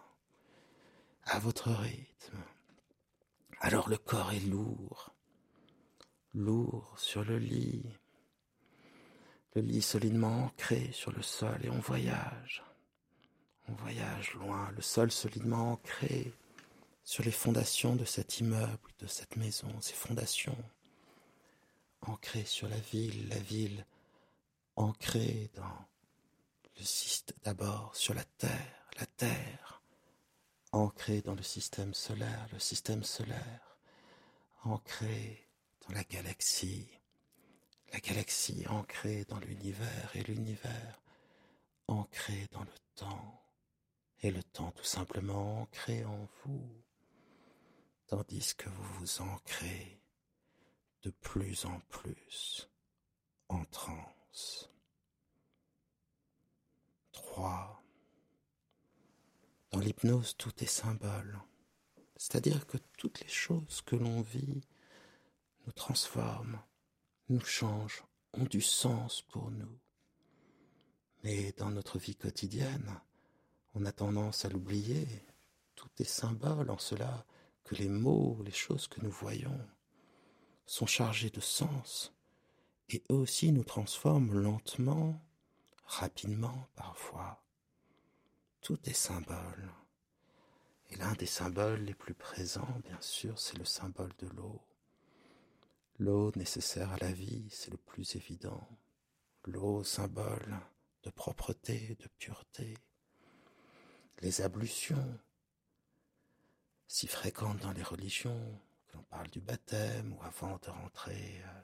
à 1.25 1.39
votre 1.39 1.71
rythme. 1.71 2.43
Alors 3.61 3.89
le 3.89 3.99
corps 3.99 4.33
est 4.33 4.41
lourd, 4.41 5.15
lourd 6.35 6.95
sur 6.99 7.25
le 7.25 7.39
lit, 7.39 7.85
le 9.57 9.63
lit 9.63 9.81
solidement 9.81 10.45
ancré 10.45 10.91
sur 10.93 11.11
le 11.13 11.23
sol, 11.23 11.59
et 11.65 11.71
on 11.71 11.79
voyage. 11.79 12.63
On 13.69 13.73
voyage 13.73 14.35
loin, 14.35 14.71
le 14.77 14.83
sol 14.83 15.11
solidement 15.11 15.73
ancré 15.73 16.31
sur 17.03 17.25
les 17.25 17.33
fondations 17.33 17.97
de 17.97 18.05
cet 18.05 18.39
immeuble, 18.39 18.91
de 18.99 19.07
cette 19.07 19.37
maison, 19.37 19.69
ces 19.81 19.95
fondations 19.95 20.59
ancrées 22.03 22.45
sur 22.45 22.69
la 22.69 22.77
ville, 22.77 23.29
la 23.31 23.39
ville 23.39 23.87
ancrée 24.77 25.51
dans 25.55 25.87
le 26.79 26.85
système, 26.85 27.39
d'abord 27.43 27.97
sur 27.97 28.13
la 28.13 28.25
terre, 28.25 28.91
la 28.99 29.07
terre 29.07 29.83
ancrée 30.73 31.23
dans 31.23 31.35
le 31.35 31.43
système 31.43 31.95
solaire, 31.95 32.47
le 32.53 32.59
système 32.59 33.05
solaire 33.05 33.79
ancré 34.65 35.49
dans 35.89 35.95
la 35.95 36.05
galaxie, 36.05 36.96
la 37.93 38.01
galaxie 38.01 38.67
ancrée 38.69 39.25
dans 39.25 39.39
l'univers 39.39 40.11
et 40.15 40.23
l'univers 40.23 41.01
ancré 41.89 42.47
dans 42.53 42.65
le 42.65 42.79
temps 42.95 43.43
et 44.23 44.31
le 44.31 44.43
temps 44.43 44.73
tout 44.73 44.85
simplement 44.85 45.63
ancré 45.63 46.05
en 46.05 46.29
vous 46.45 46.69
tandis 48.07 48.55
que 48.57 48.69
vous 48.69 48.95
vous 49.01 49.23
ancrez 49.23 50.01
de 51.03 51.11
plus 51.11 51.65
en 51.65 51.81
plus 51.89 52.69
en 53.49 53.65
transe. 53.67 54.71
3. 57.13 57.83
Dans 59.71 59.79
l'hypnose, 59.79 60.37
tout 60.37 60.53
est 60.63 60.67
symbole, 60.67 61.39
c'est-à-dire 62.17 62.67
que 62.67 62.79
toutes 62.97 63.21
les 63.21 63.29
choses 63.29 63.83
que 63.83 63.97
l'on 63.97 64.23
vit 64.23 64.63
nous 65.67 65.73
transforment, 65.73 66.61
nous 67.29 67.41
changent, 67.41 68.05
ont 68.33 68.45
du 68.45 68.61
sens 68.61 69.23
pour 69.23 69.51
nous. 69.51 69.79
Mais 71.25 71.53
dans 71.57 71.71
notre 71.71 71.99
vie 71.99 72.15
quotidienne, 72.15 73.01
on 73.75 73.85
a 73.85 73.93
tendance 73.93 74.45
à 74.45 74.49
l'oublier. 74.49 75.07
Tout 75.75 75.91
est 75.99 76.05
symbole 76.05 76.71
en 76.71 76.79
cela 76.79 77.27
que 77.65 77.75
les 77.75 77.89
mots, 77.89 78.41
les 78.45 78.53
choses 78.53 78.87
que 78.87 79.01
nous 79.01 79.11
voyons 79.11 79.59
sont 80.67 80.87
chargés 80.87 81.31
de 81.31 81.41
sens 81.41 82.13
et 82.89 83.03
eux 83.11 83.17
aussi 83.17 83.53
nous 83.53 83.65
transforment 83.65 84.33
lentement, 84.33 85.21
rapidement 85.85 86.69
parfois. 86.77 87.43
Tout 88.61 88.79
est 88.89 88.93
symbole. 88.95 89.73
Et 90.91 90.97
l'un 90.97 91.13
des 91.15 91.27
symboles 91.27 91.83
les 91.83 91.95
plus 91.95 92.15
présents, 92.15 92.81
bien 92.85 93.01
sûr, 93.01 93.39
c'est 93.39 93.59
le 93.59 93.65
symbole 93.65 94.13
de 94.19 94.29
l'eau. 94.29 94.61
L'eau 95.99 96.31
nécessaire 96.37 96.93
à 96.93 96.99
la 96.99 97.11
vie, 97.11 97.49
c'est 97.51 97.71
le 97.71 97.79
plus 97.79 98.17
évident. 98.17 98.69
L'eau, 99.47 99.83
symbole 99.83 100.61
de 101.05 101.11
propreté, 101.11 101.97
de 101.99 102.09
pureté. 102.19 102.77
Les 104.21 104.43
ablutions, 104.43 105.19
si 106.87 107.07
fréquente 107.07 107.61
dans 107.61 107.73
les 107.73 107.83
religions, 107.83 108.61
que 108.87 108.99
l'on 108.99 109.05
parle 109.05 109.29
du 109.29 109.41
baptême 109.41 110.13
ou 110.13 110.23
avant 110.23 110.59
de 110.59 110.69
rentrer, 110.69 111.41
euh, 111.43 111.61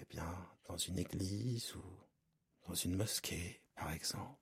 eh 0.00 0.04
bien, 0.04 0.32
dans 0.68 0.76
une 0.76 0.98
église 0.98 1.74
ou 1.74 1.82
dans 2.68 2.74
une 2.74 2.94
mosquée, 2.94 3.60
par 3.74 3.90
exemple. 3.90 4.38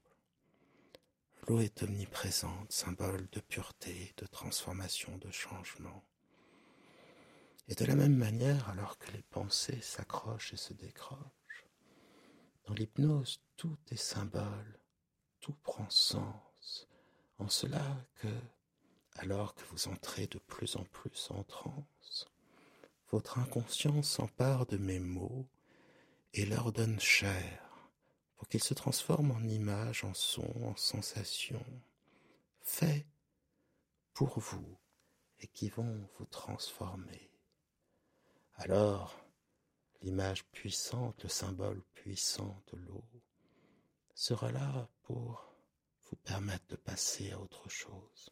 L'eau 1.48 1.60
est 1.60 1.82
omniprésente, 1.82 2.70
symbole 2.70 3.28
de 3.30 3.40
pureté, 3.40 4.12
de 4.18 4.26
transformation, 4.26 5.16
de 5.16 5.30
changement. 5.30 6.04
Et 7.68 7.74
de 7.74 7.84
la 7.84 7.96
même 7.96 8.16
manière, 8.16 8.68
alors 8.68 8.98
que 8.98 9.10
les 9.10 9.22
pensées 9.22 9.80
s'accrochent 9.80 10.52
et 10.52 10.56
se 10.56 10.72
décrochent, 10.72 11.66
dans 12.66 12.74
l'hypnose, 12.74 13.40
tout 13.56 13.78
est 13.90 13.96
symbole, 13.96 14.80
tout 15.40 15.54
prend 15.62 15.88
sens, 15.90 16.88
en 17.38 17.48
cela 17.48 18.04
que 18.16 18.28
alors 19.18 19.54
que 19.54 19.64
vous 19.70 19.88
entrez 19.88 20.26
de 20.26 20.38
plus 20.38 20.76
en 20.76 20.84
plus 20.84 21.28
en 21.30 21.42
transe, 21.44 22.26
votre 23.10 23.38
inconscient 23.38 24.02
s'empare 24.02 24.66
de 24.66 24.76
mes 24.76 24.98
mots 24.98 25.48
et 26.34 26.44
leur 26.44 26.72
donne 26.72 27.00
chair 27.00 27.90
pour 28.36 28.48
qu'ils 28.48 28.62
se 28.62 28.74
transforment 28.74 29.30
en 29.30 29.42
images, 29.42 30.04
en 30.04 30.12
sons, 30.12 30.62
en 30.64 30.76
sensations, 30.76 31.64
faits 32.60 33.06
pour 34.12 34.38
vous 34.38 34.78
et 35.40 35.46
qui 35.46 35.70
vont 35.70 36.06
vous 36.18 36.26
transformer. 36.26 37.30
Alors, 38.56 39.14
l'image 40.02 40.44
puissante, 40.46 41.22
le 41.22 41.28
symbole 41.28 41.82
puissant 41.94 42.62
de 42.72 42.78
l'eau 42.78 43.04
sera 44.14 44.50
là 44.50 44.88
pour 45.02 45.54
vous 46.08 46.16
permettre 46.16 46.66
de 46.68 46.76
passer 46.76 47.32
à 47.32 47.40
autre 47.40 47.68
chose 47.68 48.30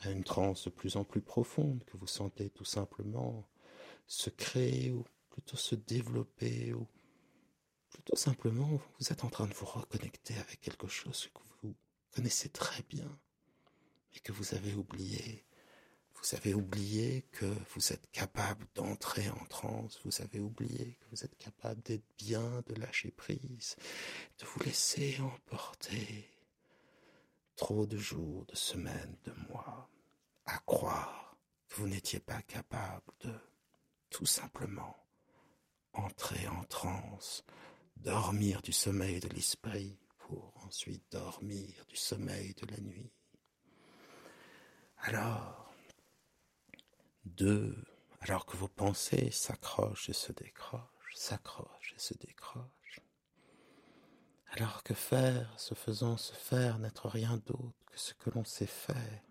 à 0.00 0.10
une 0.10 0.24
transe 0.24 0.64
de 0.64 0.70
plus 0.70 0.96
en 0.96 1.04
plus 1.04 1.20
profonde 1.20 1.84
que 1.84 1.96
vous 1.96 2.06
sentez 2.06 2.50
tout 2.50 2.64
simplement 2.64 3.48
se 4.06 4.30
créer 4.30 4.92
ou 4.92 5.04
plutôt 5.30 5.56
se 5.56 5.74
développer 5.74 6.72
ou 6.72 6.86
plutôt 7.90 8.16
simplement 8.16 8.80
vous 8.98 9.12
êtes 9.12 9.24
en 9.24 9.30
train 9.30 9.46
de 9.46 9.54
vous 9.54 9.66
reconnecter 9.66 10.36
avec 10.38 10.60
quelque 10.60 10.88
chose 10.88 11.28
que 11.34 11.40
vous 11.62 11.74
connaissez 12.12 12.48
très 12.48 12.82
bien 12.84 13.18
mais 14.12 14.20
que 14.20 14.32
vous 14.32 14.54
avez 14.54 14.74
oublié. 14.74 15.44
Vous 16.20 16.36
avez 16.36 16.52
oublié 16.52 17.22
que 17.32 17.46
vous 17.74 17.92
êtes 17.92 18.10
capable 18.10 18.66
d'entrer 18.74 19.28
en 19.30 19.44
transe, 19.46 20.00
vous 20.04 20.20
avez 20.20 20.40
oublié 20.40 20.98
que 21.00 21.06
vous 21.12 21.24
êtes 21.24 21.36
capable 21.36 21.80
d'être 21.82 22.04
bien, 22.18 22.62
de 22.66 22.74
lâcher 22.74 23.12
prise, 23.12 23.76
de 24.38 24.44
vous 24.44 24.60
laisser 24.64 25.16
emporter 25.20 26.28
trop 27.56 27.86
de 27.86 27.96
jours, 27.96 28.44
de 28.46 28.56
semaines, 28.56 29.16
de 29.24 29.32
mois, 29.48 29.88
à 30.44 30.58
croire 30.60 31.36
que 31.68 31.76
vous 31.76 31.88
n'étiez 31.88 32.20
pas 32.20 32.42
capable 32.42 33.12
de, 33.20 33.32
tout 34.10 34.26
simplement, 34.26 34.96
entrer 35.92 36.48
en 36.48 36.64
transe, 36.64 37.44
dormir 37.96 38.60
du 38.62 38.72
sommeil 38.72 39.20
de 39.20 39.28
l'esprit 39.28 39.98
pour 40.18 40.52
ensuite 40.66 41.04
dormir 41.10 41.84
du 41.88 41.96
sommeil 41.96 42.54
de 42.54 42.66
la 42.66 42.80
nuit. 42.80 43.12
Alors, 44.98 45.67
deux, 47.28 47.76
alors 48.20 48.46
que 48.46 48.56
vos 48.56 48.68
pensées 48.68 49.30
s'accrochent 49.30 50.08
et 50.08 50.14
se 50.14 50.32
décrochent, 50.32 51.14
s'accrochent 51.14 51.94
et 51.96 52.00
se 52.00 52.14
décrochent, 52.14 53.00
alors 54.50 54.82
que 54.82 54.94
faire, 54.94 55.52
se 55.58 55.74
faisant 55.74 56.16
se 56.16 56.34
faire, 56.34 56.78
n'être 56.78 57.08
rien 57.08 57.36
d'autre 57.46 57.74
que 57.86 57.98
ce 57.98 58.14
que 58.14 58.30
l'on 58.30 58.44
sait 58.44 58.66
faire, 58.66 59.22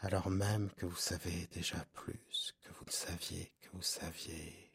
alors 0.00 0.30
même 0.30 0.70
que 0.76 0.86
vous 0.86 0.96
savez 0.96 1.48
déjà 1.52 1.84
plus 1.94 2.54
que 2.62 2.72
vous 2.74 2.84
ne 2.84 2.90
saviez 2.90 3.52
que 3.60 3.70
vous 3.72 3.82
saviez. 3.82 4.70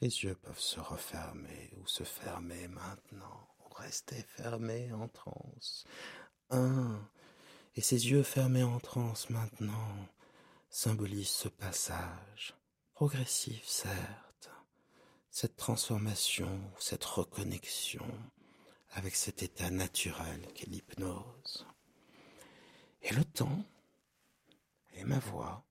Les 0.00 0.24
yeux 0.24 0.34
peuvent 0.34 0.58
se 0.58 0.80
refermer 0.80 1.70
ou 1.80 1.86
se 1.86 2.04
fermer 2.04 2.68
maintenant, 2.68 3.48
ou 3.64 3.72
rester 3.72 4.22
fermés 4.28 4.92
en 4.92 5.08
transe. 5.08 5.86
Un, 6.50 7.00
et 7.74 7.80
ces 7.80 8.10
yeux 8.10 8.22
fermés 8.22 8.62
en 8.62 8.78
transe 8.80 9.30
maintenant 9.30 9.96
symbolisent 10.74 11.28
ce 11.28 11.46
passage, 11.46 12.52
progressif 12.94 13.64
certes, 13.64 14.50
cette 15.30 15.56
transformation, 15.56 16.60
cette 16.80 17.04
reconnexion 17.04 18.04
avec 18.90 19.14
cet 19.14 19.44
état 19.44 19.70
naturel 19.70 20.44
qu'est 20.52 20.66
l'hypnose. 20.66 21.64
Et 23.02 23.14
le 23.14 23.24
temps, 23.24 23.64
et 24.94 25.04
ma 25.04 25.20
voix 25.20 25.64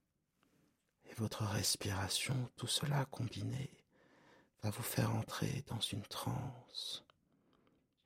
et 1.04 1.14
votre 1.16 1.44
respiration, 1.44 2.50
tout 2.56 2.68
cela 2.68 3.04
combiné, 3.04 3.78
va 4.62 4.70
vous 4.70 4.84
faire 4.84 5.14
entrer 5.14 5.66
dans 5.68 5.82
une 5.82 6.04
transe 6.04 7.04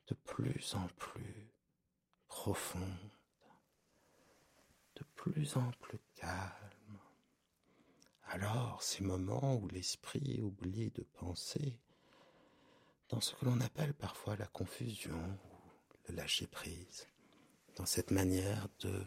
de 0.08 0.16
plus 0.16 0.74
en 0.74 0.88
plus 0.98 1.54
profonde, 2.28 3.12
de 4.96 5.04
plus 5.14 5.58
en 5.58 5.70
plus 5.80 6.00
calme. 6.16 6.67
Alors, 8.30 8.84
ces 8.84 9.04
moments 9.04 9.56
où 9.56 9.70
l'esprit 9.70 10.42
oublie 10.42 10.92
de 10.92 11.04
penser, 11.04 11.80
dans 13.08 13.22
ce 13.22 13.34
que 13.34 13.46
l'on 13.46 13.62
appelle 13.62 13.94
parfois 13.94 14.36
la 14.36 14.48
confusion 14.48 15.16
ou 15.16 15.98
le 16.10 16.16
lâcher 16.16 16.46
prise, 16.46 17.08
dans 17.78 17.86
cette 17.86 18.12
manière 18.12 18.68
de 18.82 19.02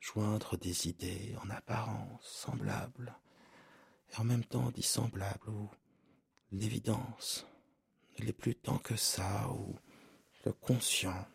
joindre 0.00 0.56
des 0.56 0.88
idées 0.88 1.36
en 1.40 1.50
apparence 1.50 2.26
semblables 2.26 3.14
et 4.12 4.20
en 4.20 4.24
même 4.24 4.44
temps 4.44 4.70
dissemblables 4.72 5.48
ou 5.48 5.70
l'évidence 6.50 7.46
ne 8.18 8.24
l'est 8.24 8.32
plus 8.32 8.56
tant 8.56 8.78
que 8.78 8.96
ça 8.96 9.48
ou 9.52 9.76
le 10.44 10.52
conscient, 10.52 11.28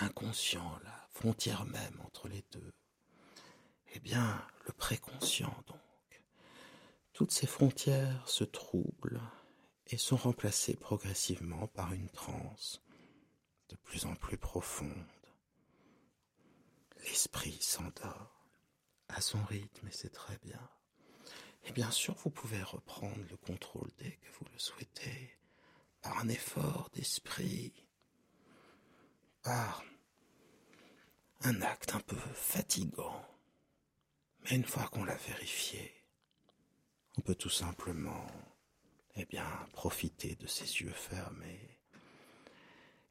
l'inconscient, 0.00 0.78
la 0.84 1.08
frontière 1.10 1.64
même 1.64 2.00
entre 2.04 2.28
les 2.28 2.44
deux. 2.52 2.72
Eh 3.94 4.00
bien, 4.00 4.46
le 4.66 4.72
préconscient 4.72 5.54
donc. 5.66 5.78
Toutes 7.12 7.32
ces 7.32 7.46
frontières 7.46 8.28
se 8.28 8.44
troublent 8.44 9.20
et 9.86 9.96
sont 9.96 10.16
remplacées 10.16 10.76
progressivement 10.76 11.66
par 11.68 11.92
une 11.92 12.10
transe 12.10 12.82
de 13.68 13.76
plus 13.76 14.06
en 14.06 14.14
plus 14.14 14.38
profonde. 14.38 14.92
L'esprit 17.04 17.58
s'endort 17.60 18.44
à 19.08 19.20
son 19.20 19.42
rythme 19.44 19.88
et 19.88 19.92
c'est 19.92 20.12
très 20.12 20.36
bien. 20.38 20.60
Et 21.64 21.72
bien 21.72 21.90
sûr, 21.90 22.14
vous 22.14 22.30
pouvez 22.30 22.62
reprendre 22.62 23.24
le 23.30 23.36
contrôle 23.36 23.90
dès 23.98 24.12
que 24.12 24.30
vous 24.38 24.46
le 24.52 24.58
souhaitez, 24.58 25.36
par 26.02 26.18
un 26.18 26.28
effort 26.28 26.88
d'esprit, 26.92 27.72
par 29.42 29.82
un 31.42 31.60
acte 31.62 31.94
un 31.94 32.00
peu 32.00 32.16
fatigant. 32.34 33.24
Mais 34.48 34.56
une 34.56 34.64
fois 34.64 34.88
qu'on 34.88 35.04
l'a 35.04 35.16
vérifié, 35.16 35.92
on 37.18 37.20
peut 37.20 37.34
tout 37.34 37.50
simplement, 37.50 38.26
eh 39.16 39.26
bien, 39.26 39.44
profiter 39.72 40.36
de 40.36 40.46
ses 40.46 40.80
yeux 40.80 40.92
fermés 40.92 41.80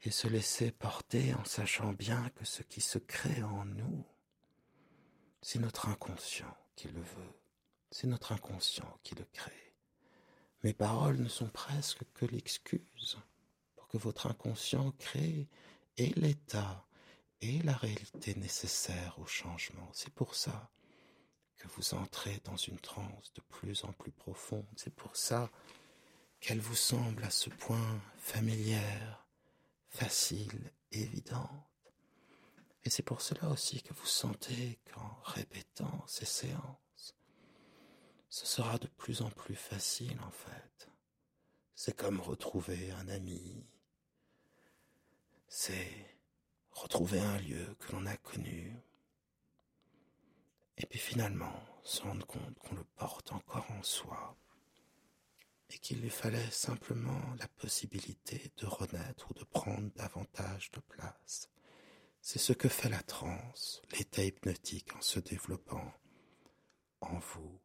et 0.02 0.10
se 0.10 0.26
laisser 0.26 0.72
porter 0.72 1.34
en 1.34 1.44
sachant 1.44 1.92
bien 1.92 2.28
que 2.30 2.44
ce 2.44 2.62
qui 2.62 2.80
se 2.80 2.98
crée 2.98 3.42
en 3.42 3.64
nous, 3.64 4.04
c'est 5.40 5.60
notre 5.60 5.88
inconscient 5.88 6.56
qui 6.74 6.88
le 6.88 7.00
veut, 7.00 7.34
c'est 7.90 8.06
notre 8.08 8.32
inconscient 8.32 8.98
qui 9.04 9.14
le 9.14 9.24
crée. 9.32 9.74
Mes 10.64 10.72
paroles 10.72 11.18
ne 11.18 11.28
sont 11.28 11.50
presque 11.50 12.02
que 12.14 12.26
l'excuse 12.26 13.18
pour 13.76 13.86
que 13.86 13.98
votre 13.98 14.26
inconscient 14.26 14.90
crée 14.92 15.46
et 15.98 16.08
l'état 16.16 16.84
et 17.40 17.62
la 17.62 17.74
réalité 17.74 18.34
nécessaire 18.34 19.16
au 19.20 19.26
changement. 19.26 19.88
C'est 19.92 20.12
pour 20.12 20.34
ça 20.34 20.68
que 21.58 21.68
vous 21.68 21.94
entrez 21.94 22.40
dans 22.44 22.56
une 22.56 22.78
transe 22.78 23.32
de 23.34 23.40
plus 23.40 23.84
en 23.84 23.92
plus 23.92 24.12
profonde. 24.12 24.66
C'est 24.76 24.94
pour 24.94 25.16
ça 25.16 25.50
qu'elle 26.40 26.60
vous 26.60 26.76
semble 26.76 27.24
à 27.24 27.30
ce 27.30 27.50
point 27.50 28.00
familière, 28.16 29.26
facile, 29.88 30.72
évidente. 30.92 31.50
Et 32.84 32.90
c'est 32.90 33.02
pour 33.02 33.20
cela 33.20 33.48
aussi 33.50 33.82
que 33.82 33.92
vous 33.92 34.06
sentez 34.06 34.78
qu'en 34.92 35.20
répétant 35.24 36.04
ces 36.06 36.24
séances, 36.24 37.16
ce 38.28 38.46
sera 38.46 38.78
de 38.78 38.86
plus 38.86 39.22
en 39.22 39.30
plus 39.30 39.56
facile 39.56 40.18
en 40.26 40.30
fait. 40.30 40.88
C'est 41.74 41.96
comme 41.96 42.20
retrouver 42.20 42.92
un 42.92 43.08
ami. 43.08 43.66
C'est 45.48 46.18
retrouver 46.70 47.20
un 47.20 47.38
lieu 47.38 47.74
que 47.78 47.92
l'on 47.92 48.06
a 48.06 48.16
connu. 48.16 48.76
Et 50.78 50.86
puis 50.86 50.98
finalement, 50.98 51.52
se 51.82 52.02
rendre 52.02 52.26
compte 52.26 52.58
qu'on 52.58 52.74
le 52.74 52.84
porte 52.84 53.32
encore 53.32 53.70
en 53.72 53.82
soi 53.82 54.36
et 55.70 55.78
qu'il 55.78 56.00
lui 56.00 56.10
fallait 56.10 56.50
simplement 56.50 57.20
la 57.38 57.48
possibilité 57.48 58.52
de 58.56 58.66
renaître 58.66 59.30
ou 59.30 59.34
de 59.34 59.44
prendre 59.44 59.90
davantage 59.96 60.70
de 60.70 60.80
place. 60.80 61.50
C'est 62.20 62.38
ce 62.38 62.52
que 62.52 62.68
fait 62.68 62.88
la 62.88 63.02
transe, 63.02 63.82
l'état 63.92 64.24
hypnotique 64.24 64.94
en 64.96 65.00
se 65.00 65.20
développant 65.20 65.92
en 67.00 67.18
vous. 67.18 67.60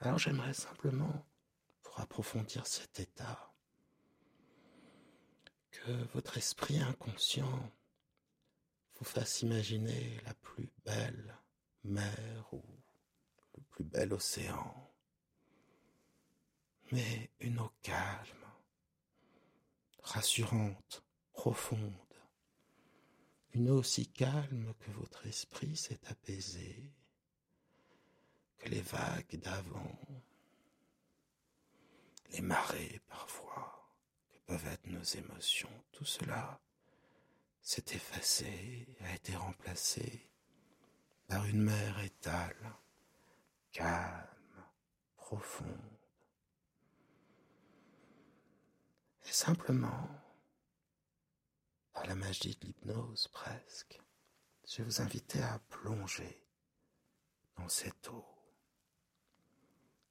Alors 0.00 0.18
j'aimerais 0.18 0.54
simplement, 0.54 1.26
pour 1.82 2.00
approfondir 2.00 2.66
cet 2.66 3.00
état, 3.00 3.52
que 5.70 5.92
votre 6.14 6.36
esprit 6.36 6.80
inconscient 6.80 7.72
vous 8.98 9.04
fasse 9.04 9.42
imaginer 9.42 10.20
la 10.24 10.34
plus 10.34 10.68
belle 10.84 11.37
mer 11.84 12.48
ou 12.52 12.62
le 13.56 13.62
plus 13.70 13.84
bel 13.84 14.12
océan. 14.12 14.92
Mais 16.90 17.30
une 17.40 17.58
eau 17.58 17.72
calme, 17.82 18.46
rassurante, 20.02 21.04
profonde, 21.32 21.92
une 23.52 23.70
eau 23.70 23.82
si 23.82 24.06
calme 24.06 24.74
que 24.80 24.90
votre 24.92 25.26
esprit 25.26 25.76
s'est 25.76 26.00
apaisé, 26.08 26.90
que 28.58 28.68
les 28.68 28.80
vagues 28.80 29.36
d'avant, 29.36 29.98
les 32.30 32.40
marées 32.40 33.00
parfois, 33.08 33.92
que 34.30 34.38
peuvent 34.46 34.66
être 34.66 34.86
nos 34.86 35.02
émotions, 35.02 35.84
tout 35.92 36.04
cela 36.04 36.60
s'est 37.60 37.94
effacé, 37.94 38.86
a 39.00 39.14
été 39.14 39.36
remplacé 39.36 40.27
par 41.28 41.44
une 41.44 41.62
mer 41.62 42.00
étale, 42.00 42.74
calme, 43.70 44.64
profonde 45.16 45.98
Et 49.28 49.32
simplement, 49.32 50.08
par 51.92 52.06
la 52.06 52.14
magie 52.14 52.56
de 52.56 52.66
l'hypnose 52.66 53.28
presque, 53.28 54.00
je 54.66 54.78
vais 54.78 54.84
vous 54.84 55.02
inviter 55.02 55.42
à 55.42 55.58
plonger 55.68 56.42
dans 57.58 57.68
cette 57.68 58.08
eau. 58.08 58.24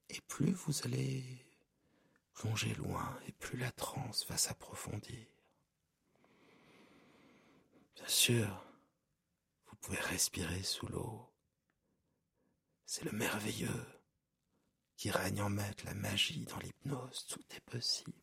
Et 0.10 0.22
plus 0.22 0.52
vous 0.52 0.86
allez 0.86 1.48
plonger 2.36 2.76
loin, 2.76 3.20
et 3.28 3.32
plus 3.32 3.58
la 3.58 3.72
transe 3.72 4.28
va 4.28 4.38
s'approfondir. 4.38 5.26
Bien 7.96 8.08
sûr, 8.08 8.67
vous 9.82 9.88
pouvez 9.88 10.00
respirer 10.00 10.64
sous 10.64 10.88
l'eau. 10.88 11.32
C'est 12.86 13.06
le 13.06 13.12
merveilleux 13.12 13.86
qui 14.96 15.12
règne 15.12 15.42
en 15.42 15.50
maître, 15.50 15.86
la 15.86 15.94
magie 15.94 16.46
dans 16.46 16.58
l'hypnose, 16.58 17.26
tout 17.28 17.44
est 17.56 17.62
possible. 17.62 18.14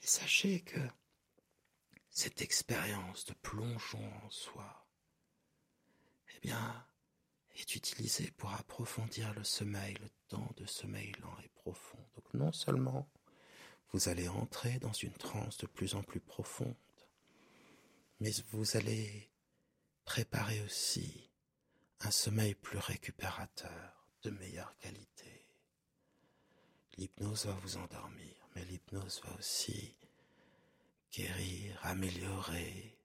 Et 0.00 0.06
sachez 0.06 0.62
que 0.62 0.80
cette 2.08 2.40
expérience 2.40 3.26
de 3.26 3.34
plongeon 3.34 4.12
en 4.24 4.30
soi, 4.30 4.86
eh 6.34 6.40
bien, 6.40 6.86
est 7.54 7.74
utilisée 7.74 8.30
pour 8.32 8.52
approfondir 8.54 9.34
le 9.34 9.44
sommeil, 9.44 9.94
le 9.94 10.08
temps 10.28 10.52
de 10.56 10.66
sommeil 10.66 11.12
lent 11.20 11.36
et 11.44 11.48
profond. 11.48 11.98
Donc 12.14 12.32
non 12.34 12.52
seulement 12.52 13.08
vous 13.90 14.08
allez 14.08 14.28
entrer 14.28 14.78
dans 14.78 14.92
une 14.92 15.12
transe 15.12 15.58
de 15.58 15.66
plus 15.66 15.94
en 15.94 16.02
plus 16.02 16.20
profonde, 16.20 16.74
mais 18.20 18.30
vous 18.50 18.76
allez 18.76 19.31
préparer 20.04 20.60
aussi 20.62 21.30
un 22.00 22.10
sommeil 22.10 22.54
plus 22.54 22.78
récupérateur, 22.78 24.08
de 24.22 24.30
meilleure 24.30 24.76
qualité. 24.78 25.48
L'hypnose 26.96 27.46
va 27.46 27.54
vous 27.54 27.76
endormir 27.76 28.42
mais 28.54 28.64
l'hypnose 28.64 29.20
va 29.24 29.34
aussi 29.38 29.96
guérir, 31.10 31.78
améliorer, 31.82 32.98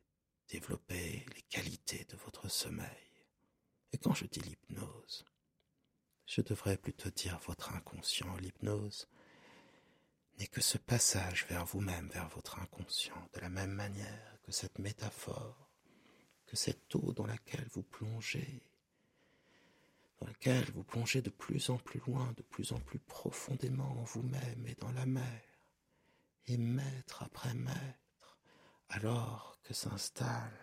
développer 0.48 1.26
les 1.36 1.42
qualités 1.44 2.06
de 2.06 2.18
votre 2.18 2.50
sommeil. 2.50 2.88
Et 3.92 3.98
quand 3.98 4.14
je 4.14 4.26
dis 4.26 4.42
l'hypnose, 4.42 5.26
je 6.26 6.42
devrais 6.42 6.78
plutôt 6.78 7.10
dire 7.10 7.40
votre 7.40 7.74
inconscient. 7.74 8.36
L'hypnose 8.38 9.08
n'est 10.40 10.48
que 10.48 10.62
ce 10.62 10.78
passage 10.78 11.46
vers 11.48 11.66
vous-même, 11.66 12.10
vers 12.10 12.30
votre 12.30 12.60
inconscient, 12.60 13.30
de 13.34 13.40
la 13.40 13.50
même 13.50 13.72
manière 13.72 14.40
que 14.44 14.52
cette 14.52 14.80
métaphore, 14.80 15.67
que 16.48 16.56
cette 16.56 16.96
eau 16.96 17.14
dans 17.14 17.28
laquelle 17.28 17.68
vous 17.74 17.84
plongez, 17.84 18.64
dans 20.20 20.28
laquelle 20.28 20.72
vous 20.72 20.84
plongez 20.84 21.22
de 21.22 21.30
plus 21.30 21.70
en 21.70 21.78
plus 21.78 22.00
loin, 22.08 22.34
de 22.36 22.42
plus 22.42 22.72
en 22.72 22.80
plus 22.80 23.00
profondément 23.00 23.92
en 23.92 24.04
vous-même 24.04 24.66
et 24.66 24.76
dans 24.76 24.92
la 24.94 25.06
mer, 25.06 25.44
et 26.48 26.58
mètre 26.58 27.22
après 27.22 27.54
mètre, 27.54 28.40
alors 28.90 29.60
que 29.64 29.74
s'installe 29.74 30.62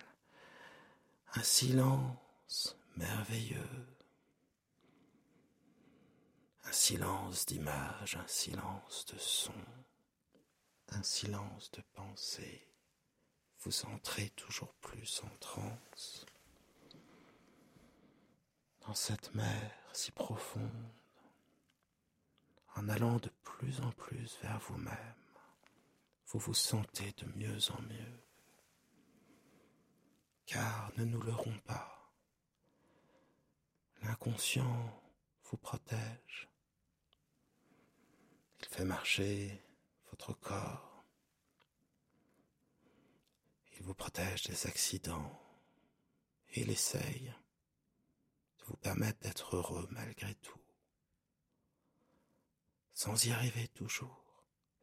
un 1.34 1.42
silence 1.42 2.76
merveilleux, 2.96 3.94
Un 6.66 6.72
silence 6.72 7.44
d'images, 7.44 8.16
un 8.16 8.26
silence 8.26 9.04
de 9.12 9.18
sons, 9.18 9.52
un 10.88 11.02
silence 11.02 11.70
de 11.72 11.82
pensée. 11.92 12.66
Vous 13.64 13.86
entrez 13.86 14.28
toujours 14.36 14.74
plus 14.74 15.22
en 15.24 15.36
transe 15.38 16.26
dans 18.86 18.94
cette 18.94 19.34
mer 19.34 19.72
si 19.94 20.10
profonde, 20.10 20.92
en 22.76 22.88
allant 22.90 23.16
de 23.16 23.30
plus 23.42 23.80
en 23.80 23.90
plus 23.92 24.38
vers 24.42 24.58
vous-même, 24.58 25.14
vous 26.26 26.38
vous 26.40 26.52
sentez 26.52 27.12
de 27.12 27.24
mieux 27.36 27.70
en 27.70 27.80
mieux. 27.82 28.20
Car 30.44 30.92
ne 30.98 31.04
nous 31.04 31.22
leurrons 31.22 31.58
pas, 31.60 32.12
l'inconscient 34.02 35.02
vous 35.44 35.56
protège. 35.56 36.50
Il 38.60 38.66
fait 38.66 38.84
marcher 38.84 39.64
votre 40.10 40.34
corps. 40.34 40.93
Il 43.76 43.82
vous 43.82 43.94
protège 43.94 44.44
des 44.44 44.66
accidents. 44.66 45.40
Et 46.52 46.60
il 46.62 46.70
essaye 46.70 47.34
vous 48.66 48.76
permettre 48.76 49.20
d'être 49.20 49.56
heureux 49.56 49.86
malgré 49.90 50.34
tout. 50.36 50.58
Sans 52.92 53.26
y 53.26 53.32
arriver 53.32 53.68
toujours. 53.68 54.24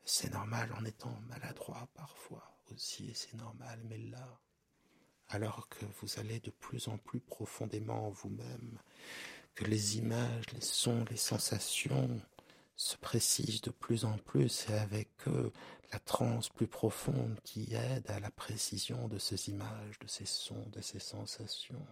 C'est 0.03 0.31
normal 0.31 0.71
en 0.77 0.85
étant 0.85 1.19
maladroit 1.29 1.87
parfois 1.93 2.51
aussi, 2.71 3.11
c'est 3.13 3.33
normal, 3.35 3.81
mais 3.85 3.97
là, 3.97 4.39
alors 5.29 5.67
que 5.69 5.85
vous 5.99 6.19
allez 6.19 6.39
de 6.39 6.51
plus 6.51 6.87
en 6.87 6.97
plus 6.97 7.19
profondément 7.19 8.07
en 8.07 8.11
vous-même, 8.11 8.79
que 9.55 9.65
les 9.65 9.97
images, 9.97 10.45
les 10.53 10.61
sons, 10.61 11.05
les 11.09 11.17
sensations 11.17 12.21
se 12.75 12.97
précisent 12.97 13.61
de 13.61 13.71
plus 13.71 14.05
en 14.05 14.17
plus 14.17 14.67
et 14.69 14.73
avec 14.73 15.09
eux 15.27 15.51
la 15.91 15.99
transe 15.99 16.49
plus 16.49 16.67
profonde 16.67 17.39
qui 17.43 17.73
aide 17.73 18.09
à 18.09 18.19
la 18.19 18.31
précision 18.31 19.07
de 19.07 19.17
ces 19.17 19.49
images, 19.49 19.99
de 19.99 20.07
ces 20.07 20.25
sons, 20.25 20.69
de 20.71 20.81
ces 20.81 20.99
sensations. 20.99 21.85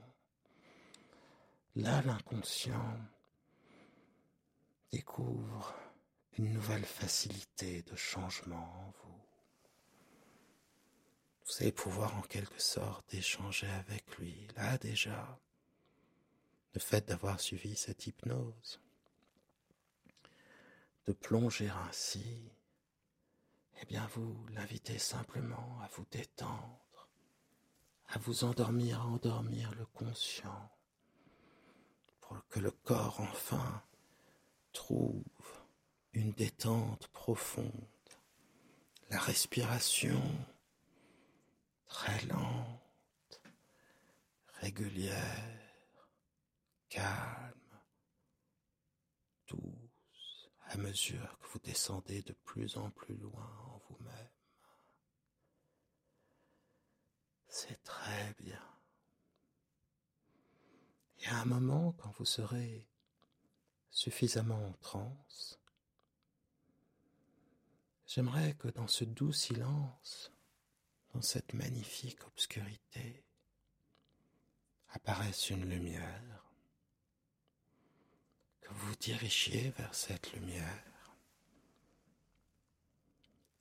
Là, 1.76 2.02
l'inconscient 2.04 2.98
découvre 4.92 5.76
une 6.38 6.54
nouvelle 6.54 6.86
facilité 6.86 7.84
de 7.84 7.96
changement 7.96 8.74
en 8.80 8.94
vous. 9.04 9.20
Vous 11.46 11.54
allez 11.62 11.72
pouvoir 11.72 12.16
en 12.18 12.22
quelque 12.22 12.62
sorte 12.62 13.14
échanger 13.14 13.68
avec 13.68 14.18
lui. 14.18 14.48
Là 14.56 14.78
déjà, 14.78 15.40
le 16.74 16.80
fait 16.80 17.08
d'avoir 17.08 17.40
suivi 17.40 17.76
cette 17.76 18.08
hypnose, 18.08 18.80
de 21.08 21.14
plonger 21.14 21.70
ainsi, 21.88 22.52
eh 23.82 23.86
bien 23.86 24.08
vous 24.16 24.46
l'invitez 24.54 25.00
simplement 25.00 25.80
à 25.82 25.88
vous 25.96 26.06
détendre, 26.12 27.10
à 28.08 28.20
vous 28.20 28.44
endormir, 28.44 29.02
à 29.02 29.06
endormir 29.06 29.72
le 29.76 29.86
conscient 29.86 30.70
que 32.50 32.60
le 32.60 32.72
corps 32.72 33.20
enfin 33.20 33.84
trouve 34.74 35.24
une 36.14 36.32
détente 36.32 37.08
profonde, 37.08 37.72
la 39.10 39.20
respiration 39.20 40.22
très 41.88 42.22
lente, 42.26 43.42
régulière, 44.62 46.10
calme, 46.90 47.54
douce, 49.48 49.79
à 50.70 50.78
mesure 50.78 51.38
que 51.40 51.48
vous 51.48 51.60
descendez 51.60 52.22
de 52.22 52.34
plus 52.34 52.78
en 52.78 52.92
plus 52.92 53.18
loin 53.18 53.50
en 53.66 53.82
vous-même. 53.90 54.30
C'est 57.48 57.82
très 57.84 58.34
bien. 58.40 58.64
Il 61.18 61.24
y 61.24 61.28
a 61.28 61.40
un 61.40 61.46
moment 61.46 61.94
quand 61.94 62.12
vous 62.12 62.26
serez 62.26 62.88
suffisamment 63.90 64.68
en 64.68 64.74
transe, 64.74 65.60
j'aimerais 68.06 68.54
que 68.54 68.68
dans 68.68 68.88
ce 68.88 69.04
doux 69.04 69.34
silence, 69.34 70.32
dans 71.16 71.24
cette 71.24 71.54
magnifique 71.54 72.26
obscurité, 72.28 73.26
apparaisse 74.90 75.50
une 75.50 75.68
lumière, 75.68 76.39
vous 78.70 78.96
dirigiez 78.96 79.72
vers 79.72 79.94
cette 79.94 80.32
lumière 80.34 80.84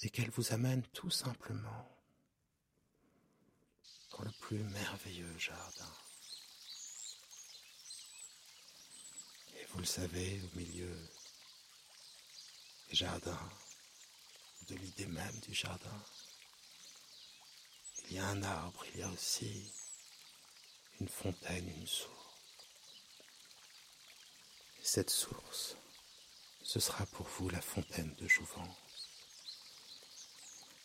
et 0.02 0.10
qu'elle 0.10 0.30
vous 0.30 0.52
amène 0.52 0.82
tout 0.94 1.10
simplement 1.10 1.88
dans 4.10 4.22
le 4.22 4.30
plus 4.40 4.62
merveilleux 4.62 5.38
jardin. 5.38 5.92
vous 9.72 9.80
le 9.80 9.84
savez, 9.84 10.40
au 10.42 10.58
milieu 10.58 11.08
des 12.88 12.96
jardins, 12.96 13.48
de 14.68 14.74
l'idée 14.74 15.06
même 15.06 15.38
du 15.40 15.54
jardin, 15.54 16.02
il 18.06 18.14
y 18.14 18.18
a 18.18 18.26
un 18.26 18.42
arbre, 18.42 18.84
il 18.94 19.00
y 19.00 19.02
a 19.02 19.08
aussi 19.08 19.70
une 21.00 21.08
fontaine, 21.08 21.68
une 21.68 21.86
source. 21.86 22.17
Et 24.88 24.90
cette 24.90 25.10
source, 25.10 25.76
ce 26.62 26.80
sera 26.80 27.04
pour 27.04 27.26
vous 27.26 27.50
la 27.50 27.60
fontaine 27.60 28.14
de 28.14 28.26
jouvence. 28.26 29.10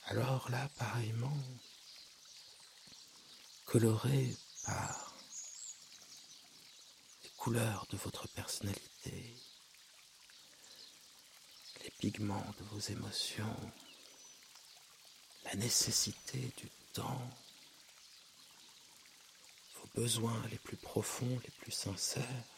Alors 0.07 0.51
là, 0.51 0.69
pareillement, 0.77 1.37
coloré 3.63 4.35
par 4.65 5.15
couleurs 7.37 7.87
de 7.91 7.95
votre 7.95 8.27
personnalité, 8.27 9.37
les 11.85 11.91
pigments 11.91 12.53
de 12.59 12.63
vos 12.65 12.79
émotions, 12.79 13.71
la 15.45 15.55
nécessité 15.55 16.51
du 16.57 16.69
temps, 16.91 17.29
vos 19.75 19.87
besoins 19.95 20.45
les 20.51 20.59
plus 20.59 20.75
profonds, 20.77 21.39
les 21.45 21.51
plus 21.51 21.71
sincères. 21.71 22.52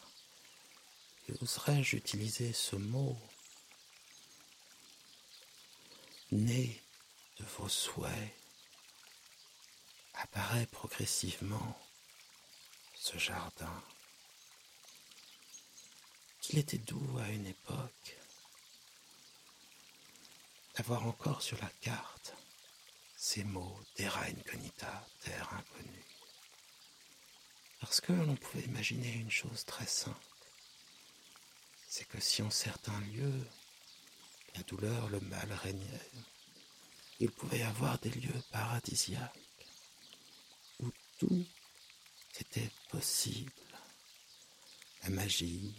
Oserais-je 1.40 1.96
utiliser 1.96 2.52
ce 2.52 2.76
mot? 2.76 3.16
Né 6.32 6.82
de 7.38 7.44
vos 7.44 7.68
souhaits 7.68 8.34
apparaît 10.14 10.66
progressivement 10.66 11.78
ce 12.94 13.18
jardin. 13.18 13.82
Qu'il 16.40 16.58
était 16.58 16.78
doux 16.78 17.18
à 17.18 17.28
une 17.28 17.46
époque 17.46 18.16
d'avoir 20.76 21.06
encore 21.06 21.42
sur 21.42 21.58
la 21.60 21.70
carte 21.80 22.34
ces 23.16 23.44
mots 23.44 23.80
terra 23.94 24.22
incognita, 24.22 25.06
terre 25.20 25.52
inconnue. 25.52 26.04
Parce 27.80 28.00
que 28.00 28.12
l'on 28.12 28.36
pouvait 28.36 28.64
imaginer 28.64 29.12
une 29.14 29.30
chose 29.30 29.64
très 29.64 29.86
simple, 29.86 30.25
c'est 31.96 32.04
que 32.04 32.20
si 32.20 32.42
en 32.42 32.50
certains 32.50 33.00
lieux 33.00 33.48
la 34.54 34.62
douleur, 34.64 35.08
le 35.08 35.18
mal 35.20 35.50
régnait, 35.50 36.10
il 37.20 37.30
pouvait 37.30 37.60
y 37.60 37.62
avoir 37.62 37.98
des 38.00 38.10
lieux 38.10 38.42
paradisiaques 38.52 39.32
où 40.80 40.92
tout 41.18 41.46
était 42.38 42.70
possible. 42.90 43.50
La 45.04 45.08
magie, 45.08 45.74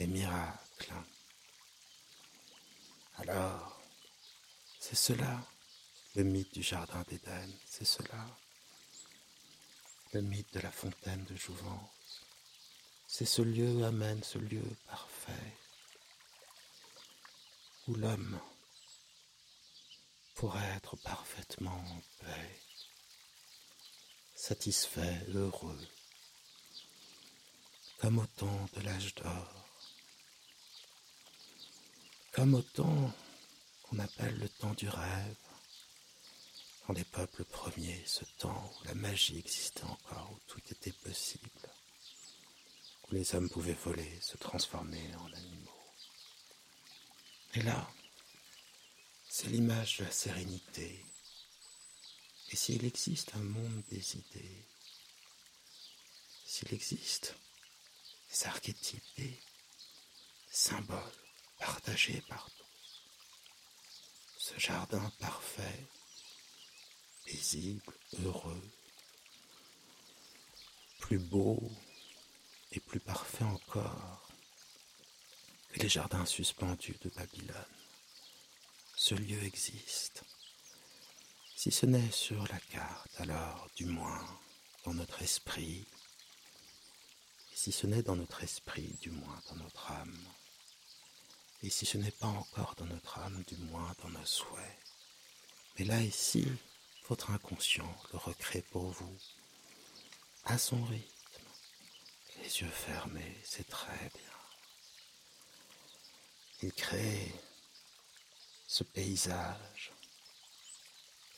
les 0.00 0.08
miracles. 0.08 0.94
Alors, 3.18 3.80
c'est 4.80 4.96
cela, 4.96 5.46
le 6.16 6.24
mythe 6.24 6.54
du 6.54 6.62
Jardin 6.64 7.04
d'Éden, 7.08 7.48
c'est 7.66 7.84
cela, 7.84 8.26
le 10.12 10.22
mythe 10.22 10.52
de 10.54 10.58
la 10.58 10.72
fontaine 10.72 11.22
de 11.22 11.36
Jouvence. 11.36 12.27
C'est 13.08 13.24
ce 13.24 13.42
lieu 13.42 13.84
amène, 13.84 14.22
ce 14.22 14.38
lieu 14.38 14.62
parfait, 14.86 15.56
où 17.88 17.94
l'homme 17.94 18.38
pourrait 20.36 20.76
être 20.76 20.96
parfaitement 20.98 21.76
en 21.76 22.02
paix, 22.20 22.60
satisfait, 24.36 25.26
heureux, 25.34 25.88
comme 27.98 28.20
au 28.20 28.26
temps 28.26 28.68
de 28.74 28.80
l'âge 28.82 29.16
d'or 29.16 29.58
comme 32.38 32.54
au 32.54 32.62
temps 32.62 33.12
qu'on 33.82 33.98
appelle 33.98 34.38
le 34.38 34.48
temps 34.48 34.74
du 34.74 34.88
rêve, 34.88 35.34
quand 36.86 36.92
les 36.92 37.02
peuples 37.02 37.42
premiers, 37.42 38.00
ce 38.06 38.24
temps 38.38 38.72
où 38.78 38.84
la 38.84 38.94
magie 38.94 39.38
existait 39.38 39.82
encore, 39.82 40.30
où 40.32 40.38
tout 40.46 40.60
était 40.70 40.92
possible, 40.92 41.50
les 43.10 43.34
hommes 43.34 43.48
pouvaient 43.48 43.76
voler, 43.84 44.20
se 44.20 44.36
transformer 44.36 45.14
en 45.16 45.32
animaux. 45.32 45.92
Et 47.54 47.62
là, 47.62 47.90
c'est 49.28 49.48
l'image 49.48 49.98
de 49.98 50.04
la 50.04 50.10
sérénité. 50.10 51.04
Et 52.50 52.56
s'il 52.56 52.84
existe 52.84 53.34
un 53.34 53.42
monde 53.42 53.82
des 53.90 54.16
idées, 54.16 54.66
s'il 56.44 56.72
existe 56.74 57.34
des 58.30 58.46
archétypes, 58.46 59.02
des 59.16 59.40
symboles 60.50 60.98
partagés 61.58 62.22
par 62.28 62.50
tous, 62.50 63.02
ce 64.38 64.58
jardin 64.58 65.10
parfait, 65.18 65.86
paisible, 67.24 67.94
heureux, 68.22 68.70
plus 71.00 71.18
beau 71.18 71.70
et 72.72 72.80
plus 72.80 73.00
parfait 73.00 73.44
encore 73.44 74.28
que 75.72 75.80
les 75.80 75.88
jardins 75.88 76.26
suspendus 76.26 76.96
de 77.02 77.10
Babylone. 77.10 77.54
Ce 78.96 79.14
lieu 79.14 79.42
existe. 79.44 80.24
Si 81.56 81.70
ce 81.70 81.86
n'est 81.86 82.10
sur 82.10 82.46
la 82.48 82.58
carte, 82.70 83.20
alors 83.20 83.68
du 83.76 83.86
moins 83.86 84.24
dans 84.84 84.94
notre 84.94 85.22
esprit. 85.22 85.86
Et 87.52 87.56
si 87.56 87.72
ce 87.72 87.86
n'est 87.86 88.02
dans 88.02 88.16
notre 88.16 88.42
esprit, 88.42 88.96
du 89.00 89.10
moins 89.10 89.40
dans 89.48 89.56
notre 89.56 89.90
âme. 89.90 90.18
Et 91.62 91.70
si 91.70 91.86
ce 91.86 91.98
n'est 91.98 92.12
pas 92.12 92.28
encore 92.28 92.74
dans 92.76 92.86
notre 92.86 93.18
âme, 93.18 93.42
du 93.46 93.56
moins 93.56 93.94
dans 94.02 94.10
nos 94.10 94.26
souhaits. 94.26 94.78
Mais 95.78 95.84
là, 95.84 96.00
ici, 96.00 96.46
votre 97.08 97.30
inconscient 97.30 97.96
le 98.12 98.18
recrée 98.18 98.62
pour 98.70 98.90
vous, 98.90 99.16
à 100.44 100.58
son 100.58 100.84
rythme, 100.84 101.17
les 102.42 102.60
yeux 102.60 102.70
fermés, 102.70 103.36
c'est 103.44 103.68
très 103.68 104.10
bien. 104.14 104.38
Il 106.62 106.72
crée 106.72 107.34
ce 108.66 108.84
paysage, 108.84 109.92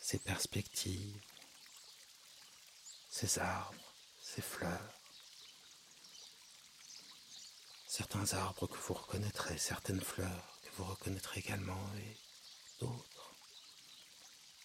ces 0.00 0.18
perspectives, 0.18 1.20
ces 3.10 3.38
arbres, 3.38 3.94
ces 4.22 4.42
fleurs, 4.42 4.94
certains 7.86 8.32
arbres 8.34 8.66
que 8.66 8.78
vous 8.78 8.94
reconnaîtrez, 8.94 9.58
certaines 9.58 10.00
fleurs 10.00 10.58
que 10.62 10.70
vous 10.76 10.84
reconnaîtrez 10.84 11.40
également 11.40 11.90
et 11.98 12.16
d'autres, 12.80 13.34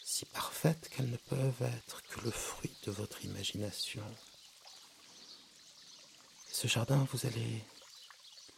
si 0.04 0.26
parfaites 0.26 0.90
qu'elles 0.90 1.10
ne 1.10 1.18
peuvent 1.18 1.64
être 1.78 2.02
que 2.04 2.22
le 2.22 2.32
fruit 2.32 2.76
de 2.84 2.92
votre 2.92 3.26
imagination. 3.26 4.06
Ce 6.56 6.68
jardin, 6.68 7.06
vous 7.12 7.26
allez 7.26 7.62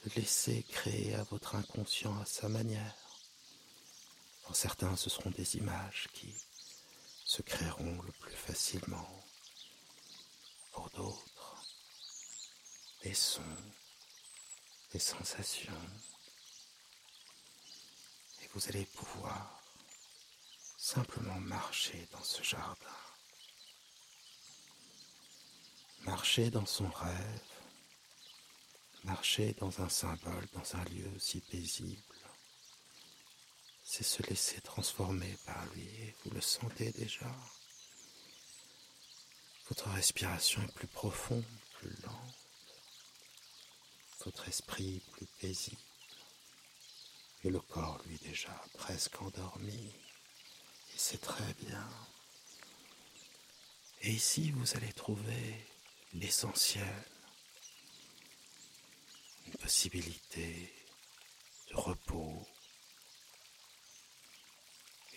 le 0.05 0.11
laisser 0.17 0.61
créer 0.69 1.15
à 1.15 1.23
votre 1.23 1.55
inconscient 1.55 2.15
à 2.21 2.25
sa 2.25 2.47
manière. 2.47 2.93
Pour 4.43 4.55
certains, 4.55 4.95
ce 4.95 5.09
seront 5.09 5.31
des 5.31 5.55
images 5.55 6.07
qui 6.13 6.31
se 7.25 7.41
créeront 7.41 7.99
le 8.03 8.11
plus 8.11 8.35
facilement. 8.35 9.09
Pour 10.73 10.91
d'autres, 10.91 11.65
des 13.01 13.15
sons, 13.15 13.41
des 14.93 14.99
sensations. 14.99 15.73
Et 18.43 18.49
vous 18.53 18.61
allez 18.69 18.85
pouvoir 18.85 19.59
simplement 20.77 21.39
marcher 21.39 22.07
dans 22.11 22.23
ce 22.23 22.43
jardin. 22.43 23.01
Marcher 26.01 26.51
dans 26.51 26.67
son 26.67 26.89
rêve, 26.91 27.56
marcher 29.07 29.55
dans 29.59 29.81
un 29.81 29.89
symbole, 29.89 30.47
dans 30.53 30.75
un 30.75 30.83
lieu 30.85 31.11
si 31.17 31.41
paisible 31.41 32.01
c'est 33.89 34.03
se 34.03 34.21
laisser 34.23 34.59
transformer 34.59 35.37
par 35.45 35.65
lui 35.67 35.85
et 35.85 36.13
vous 36.23 36.31
le 36.31 36.41
sentez 36.41 36.91
déjà. 36.91 37.33
Votre 39.69 39.89
respiration 39.91 40.61
est 40.61 40.73
plus 40.73 40.87
profonde, 40.87 41.45
plus 41.79 41.95
lente. 42.03 42.35
Votre 44.25 44.49
esprit 44.49 45.01
plus 45.13 45.25
paisible. 45.39 45.81
Et 47.45 47.49
le 47.49 47.61
corps, 47.61 48.01
lui, 48.07 48.17
déjà 48.17 48.61
presque 48.73 49.21
endormi. 49.21 49.93
Et 50.93 50.97
c'est 50.97 51.21
très 51.21 51.53
bien. 51.53 51.87
Et 54.01 54.11
ici, 54.11 54.51
vous 54.51 54.75
allez 54.75 54.91
trouver 54.91 55.65
l'essentiel. 56.13 57.05
Une 59.47 59.53
possibilité 59.53 60.73
de 61.69 61.75
repos, 61.75 62.47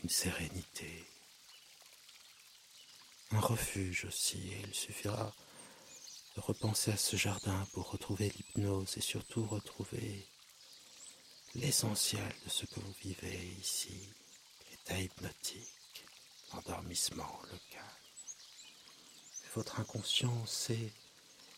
une 0.02 0.08
sérénité, 0.08 1.04
un 3.32 3.40
refuge 3.40 4.04
aussi, 4.06 4.52
et 4.52 4.60
il 4.60 4.74
suffira 4.74 5.34
de 6.36 6.40
repenser 6.40 6.92
à 6.92 6.96
ce 6.96 7.16
jardin 7.16 7.66
pour 7.72 7.90
retrouver 7.90 8.30
l'hypnose 8.30 8.96
et 8.96 9.00
surtout 9.00 9.44
retrouver 9.46 10.26
l'essentiel 11.54 12.32
de 12.44 12.50
ce 12.50 12.66
que 12.66 12.80
vous 12.80 12.94
vivez 13.02 13.56
ici, 13.60 14.08
l'état 14.70 15.00
hypnotique, 15.00 16.04
l'endormissement, 16.52 17.40
le 17.50 17.58
calme. 17.70 17.86
votre 19.54 19.80
inconscient 19.80 20.46
sait, 20.46 20.92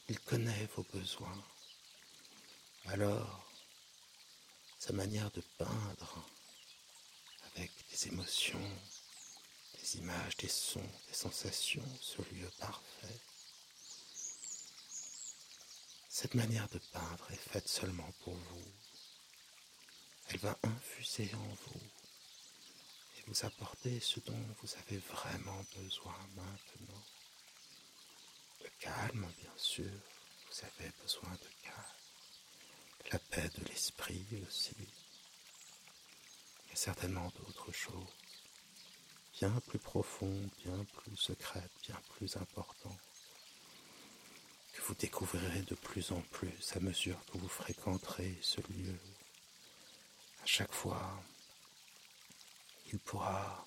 il 0.09 0.19
connaît 0.21 0.69
vos 0.75 0.87
besoins. 0.93 1.45
Alors, 2.87 3.49
sa 4.79 4.93
manière 4.93 5.31
de 5.31 5.41
peindre, 5.57 6.29
avec 7.55 7.71
des 7.91 8.09
émotions, 8.09 8.71
des 9.81 9.99
images, 9.99 10.37
des 10.39 10.49
sons, 10.49 10.91
des 11.09 11.15
sensations, 11.15 11.87
ce 12.01 12.21
lieu 12.35 12.51
parfait. 12.59 13.21
Cette 16.09 16.35
manière 16.35 16.69
de 16.69 16.79
peindre 16.93 17.31
est 17.31 17.51
faite 17.51 17.69
seulement 17.69 18.11
pour 18.25 18.35
vous. 18.35 18.73
Elle 20.29 20.39
va 20.39 20.59
infuser 20.65 21.31
en 21.35 21.49
vous 21.67 21.81
et 23.17 23.23
vous 23.27 23.45
apporter 23.45 24.01
ce 24.01 24.21
dont 24.21 24.45
vous 24.61 24.75
avez 24.75 24.99
vraiment 24.99 25.65
besoin 25.77 26.17
maintenant. 26.35 27.03
Le 28.63 28.71
calme, 28.81 29.33
bien 29.41 29.57
sûr, 29.57 29.91
vous 30.49 30.65
avez 30.65 30.91
besoin 31.03 31.31
de 31.31 31.49
calme. 31.63 32.02
La 33.11 33.19
paix 33.19 33.49
de 33.59 33.65
l'esprit 33.65 34.25
aussi 34.47 34.77
certainement 36.75 37.31
d'autres 37.39 37.71
choses, 37.71 38.17
bien 39.39 39.53
plus 39.69 39.79
profondes, 39.79 40.51
bien 40.65 40.85
plus 40.97 41.17
secrètes, 41.17 41.71
bien 41.87 42.01
plus 42.17 42.37
importantes, 42.37 42.99
que 44.73 44.83
vous 44.83 44.95
découvrirez 44.95 45.63
de 45.63 45.75
plus 45.77 46.11
en 46.11 46.21
plus 46.23 46.75
à 46.75 46.81
mesure 46.81 47.25
que 47.27 47.39
vous 47.39 47.49
fréquenterez 47.49 48.37
ce 48.43 48.61
lieu. 48.73 48.99
À 50.43 50.47
chaque 50.47 50.73
fois, 50.73 51.23
il 52.93 52.99
pourra 52.99 53.65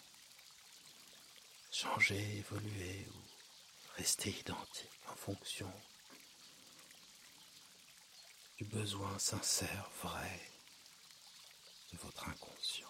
changer, 1.72 2.38
évoluer 2.38 3.08
ou 3.14 3.96
rester 3.96 4.32
identique 4.32 4.90
en 5.08 5.16
fonction 5.16 5.72
du 8.58 8.64
besoin 8.66 9.20
sincère, 9.20 9.90
vrai 10.02 10.42
de 11.92 11.98
votre 11.98 12.28
inconscient. 12.30 12.88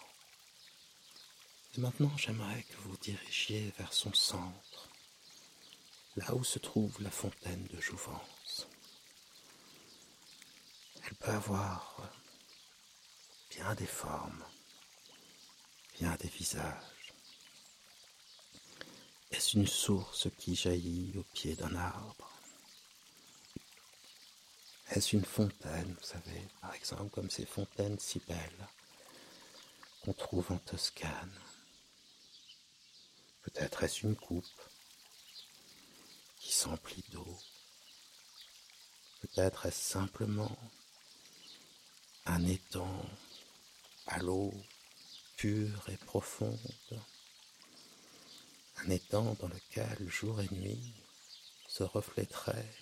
Et 1.76 1.80
maintenant, 1.80 2.16
j'aimerais 2.16 2.62
que 2.62 2.76
vous 2.82 2.96
dirigiez 2.98 3.72
vers 3.78 3.92
son 3.92 4.12
centre, 4.14 4.88
là 6.16 6.34
où 6.34 6.44
se 6.44 6.58
trouve 6.58 7.02
la 7.02 7.10
fontaine 7.10 7.66
de 7.66 7.80
jouvence. 7.80 8.68
Elle 11.04 11.14
peut 11.16 11.32
avoir 11.32 12.10
bien 13.50 13.74
des 13.74 13.86
formes, 13.86 14.44
bien 15.98 16.14
des 16.16 16.28
visages. 16.28 17.12
Est-ce 19.30 19.56
une 19.56 19.66
source 19.66 20.28
qui 20.38 20.54
jaillit 20.54 21.12
au 21.16 21.24
pied 21.34 21.56
d'un 21.56 21.74
arbre? 21.74 22.35
Est-ce 24.90 25.16
une 25.16 25.24
fontaine, 25.24 25.94
vous 25.98 26.06
savez, 26.06 26.48
par 26.60 26.72
exemple, 26.74 27.10
comme 27.10 27.30
ces 27.30 27.44
fontaines 27.44 27.98
si 27.98 28.20
belles 28.20 28.68
qu'on 30.02 30.12
trouve 30.12 30.52
en 30.52 30.58
Toscane? 30.58 31.40
Peut-être 33.42 33.82
est-ce 33.82 34.06
une 34.06 34.16
coupe 34.16 34.62
qui 36.38 36.52
s'emplit 36.52 37.04
d'eau? 37.10 37.38
Peut-être 39.20 39.66
est-ce 39.66 39.82
simplement 39.82 40.56
un 42.24 42.46
étang 42.46 43.04
à 44.06 44.18
l'eau 44.18 44.54
pure 45.36 45.88
et 45.88 45.96
profonde? 45.96 46.58
Un 48.76 48.90
étang 48.90 49.36
dans 49.40 49.48
lequel 49.48 50.08
jour 50.08 50.40
et 50.40 50.48
nuit 50.54 50.94
se 51.68 51.82
reflèteraient 51.82 52.72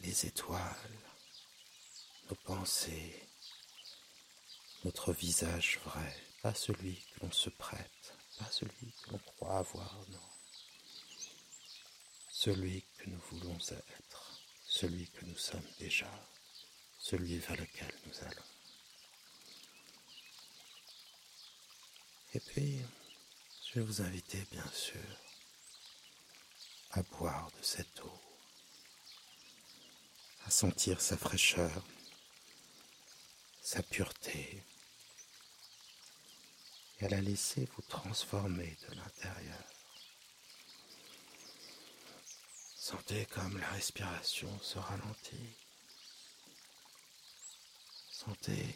les 0.00 0.26
étoiles, 0.26 0.98
nos 2.28 2.36
pensées, 2.36 3.28
notre 4.84 5.12
visage 5.12 5.78
vrai, 5.84 6.16
pas 6.42 6.54
celui 6.54 6.96
que 6.96 7.20
l'on 7.24 7.32
se 7.32 7.50
prête, 7.50 8.14
pas 8.38 8.50
celui 8.50 8.92
que 9.02 9.10
l'on 9.10 9.18
croit 9.18 9.58
avoir, 9.58 9.94
non. 10.10 10.18
Celui 12.30 12.84
que 12.98 13.10
nous 13.10 13.20
voulons 13.30 13.58
être, 13.58 14.40
celui 14.66 15.08
que 15.08 15.24
nous 15.24 15.36
sommes 15.36 15.68
déjà, 15.78 16.10
celui 17.00 17.38
vers 17.38 17.56
lequel 17.56 17.92
nous 18.06 18.18
allons. 18.20 18.42
Et 22.34 22.40
puis, 22.40 22.80
je 23.66 23.80
vais 23.80 23.86
vous 23.86 24.02
inviter, 24.02 24.46
bien 24.52 24.70
sûr, 24.72 25.00
à 26.92 27.02
boire 27.02 27.50
de 27.50 27.62
cette 27.62 28.00
eau, 28.00 28.27
à 30.48 30.50
sentir 30.50 30.98
sa 30.98 31.18
fraîcheur, 31.18 31.84
sa 33.60 33.82
pureté, 33.82 34.62
et 36.98 37.04
à 37.04 37.08
la 37.10 37.20
laisser 37.20 37.68
vous 37.76 37.82
transformer 37.82 38.74
de 38.88 38.94
l'intérieur. 38.94 39.64
Sentez 42.74 43.26
comme 43.26 43.58
la 43.58 43.68
respiration 43.72 44.48
se 44.62 44.78
ralentit. 44.78 45.54
Sentez 48.10 48.74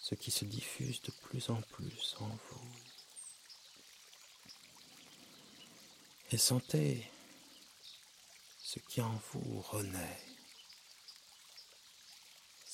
ce 0.00 0.14
qui 0.14 0.30
se 0.30 0.44
diffuse 0.44 1.02
de 1.02 1.10
plus 1.24 1.50
en 1.50 1.60
plus 1.60 2.14
en 2.20 2.28
vous. 2.28 2.72
Et 6.30 6.38
sentez 6.38 7.10
ce 8.60 8.78
qui 8.78 9.00
en 9.00 9.20
vous 9.32 9.60
renaît. 9.62 10.31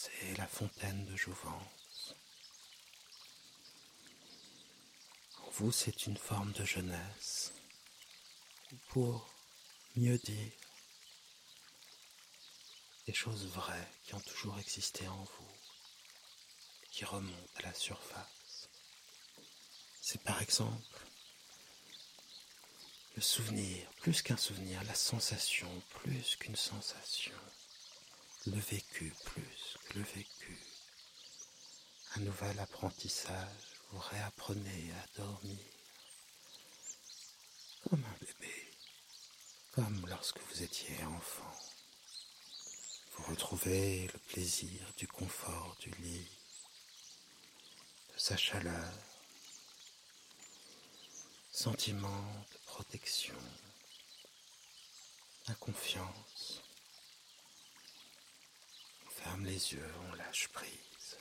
C'est 0.00 0.38
la 0.38 0.46
fontaine 0.46 1.04
de 1.06 1.16
jouvence. 1.16 2.14
En 5.42 5.50
vous, 5.50 5.72
c'est 5.72 6.06
une 6.06 6.16
forme 6.16 6.52
de 6.52 6.64
jeunesse. 6.64 7.52
Pour 8.90 9.28
mieux 9.96 10.16
dire 10.18 10.52
des 13.06 13.12
choses 13.12 13.48
vraies 13.48 13.88
qui 14.04 14.14
ont 14.14 14.20
toujours 14.20 14.56
existé 14.60 15.08
en 15.08 15.24
vous, 15.24 15.52
qui 16.92 17.04
remontent 17.04 17.52
à 17.56 17.62
la 17.62 17.74
surface. 17.74 18.68
C'est 20.00 20.22
par 20.22 20.40
exemple 20.40 21.00
le 23.16 23.22
souvenir, 23.22 23.90
plus 23.94 24.22
qu'un 24.22 24.36
souvenir, 24.36 24.80
la 24.84 24.94
sensation, 24.94 25.82
plus 25.88 26.36
qu'une 26.36 26.54
sensation, 26.54 27.34
le 28.46 28.60
vécu, 28.60 29.12
plus 29.24 29.78
que 29.88 29.98
le 29.98 30.04
vécu. 30.04 30.58
Un 32.16 32.20
nouvel 32.20 32.58
apprentissage, 32.60 33.76
vous 33.90 33.98
réapprenez 33.98 34.92
à 34.92 35.18
dormir 35.18 35.58
comme 37.88 38.04
un 38.04 38.18
bébé, 38.24 38.72
comme 39.72 40.06
lorsque 40.08 40.40
vous 40.40 40.62
étiez 40.62 41.02
enfant. 41.04 41.54
Vous 43.12 43.24
retrouvez 43.24 44.06
le 44.06 44.18
plaisir 44.20 44.92
du 44.96 45.08
confort 45.08 45.76
du 45.80 45.90
lit, 46.02 46.28
de 48.14 48.18
sa 48.18 48.36
chaleur, 48.36 48.92
sentiment 51.50 52.44
de 52.52 52.58
protection, 52.66 53.34
la 55.48 55.54
confiance. 55.54 56.62
Ferme 59.22 59.46
les 59.46 59.72
yeux, 59.72 59.94
on 60.08 60.14
lâche 60.14 60.48
prise, 60.48 61.18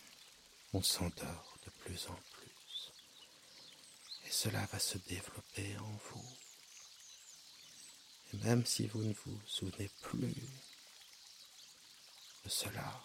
on 0.73 0.83
s'endort 0.83 1.57
de 1.65 1.71
plus 1.83 2.07
en 2.07 2.19
plus. 2.33 2.91
Et 4.25 4.31
cela 4.31 4.65
va 4.67 4.79
se 4.79 4.97
développer 4.99 5.75
en 5.77 5.99
vous. 6.11 6.37
Et 8.33 8.37
même 8.37 8.65
si 8.65 8.87
vous 8.87 9.03
ne 9.03 9.13
vous 9.13 9.39
souvenez 9.47 9.89
plus 10.01 10.35
de 12.43 12.49
cela, 12.49 13.01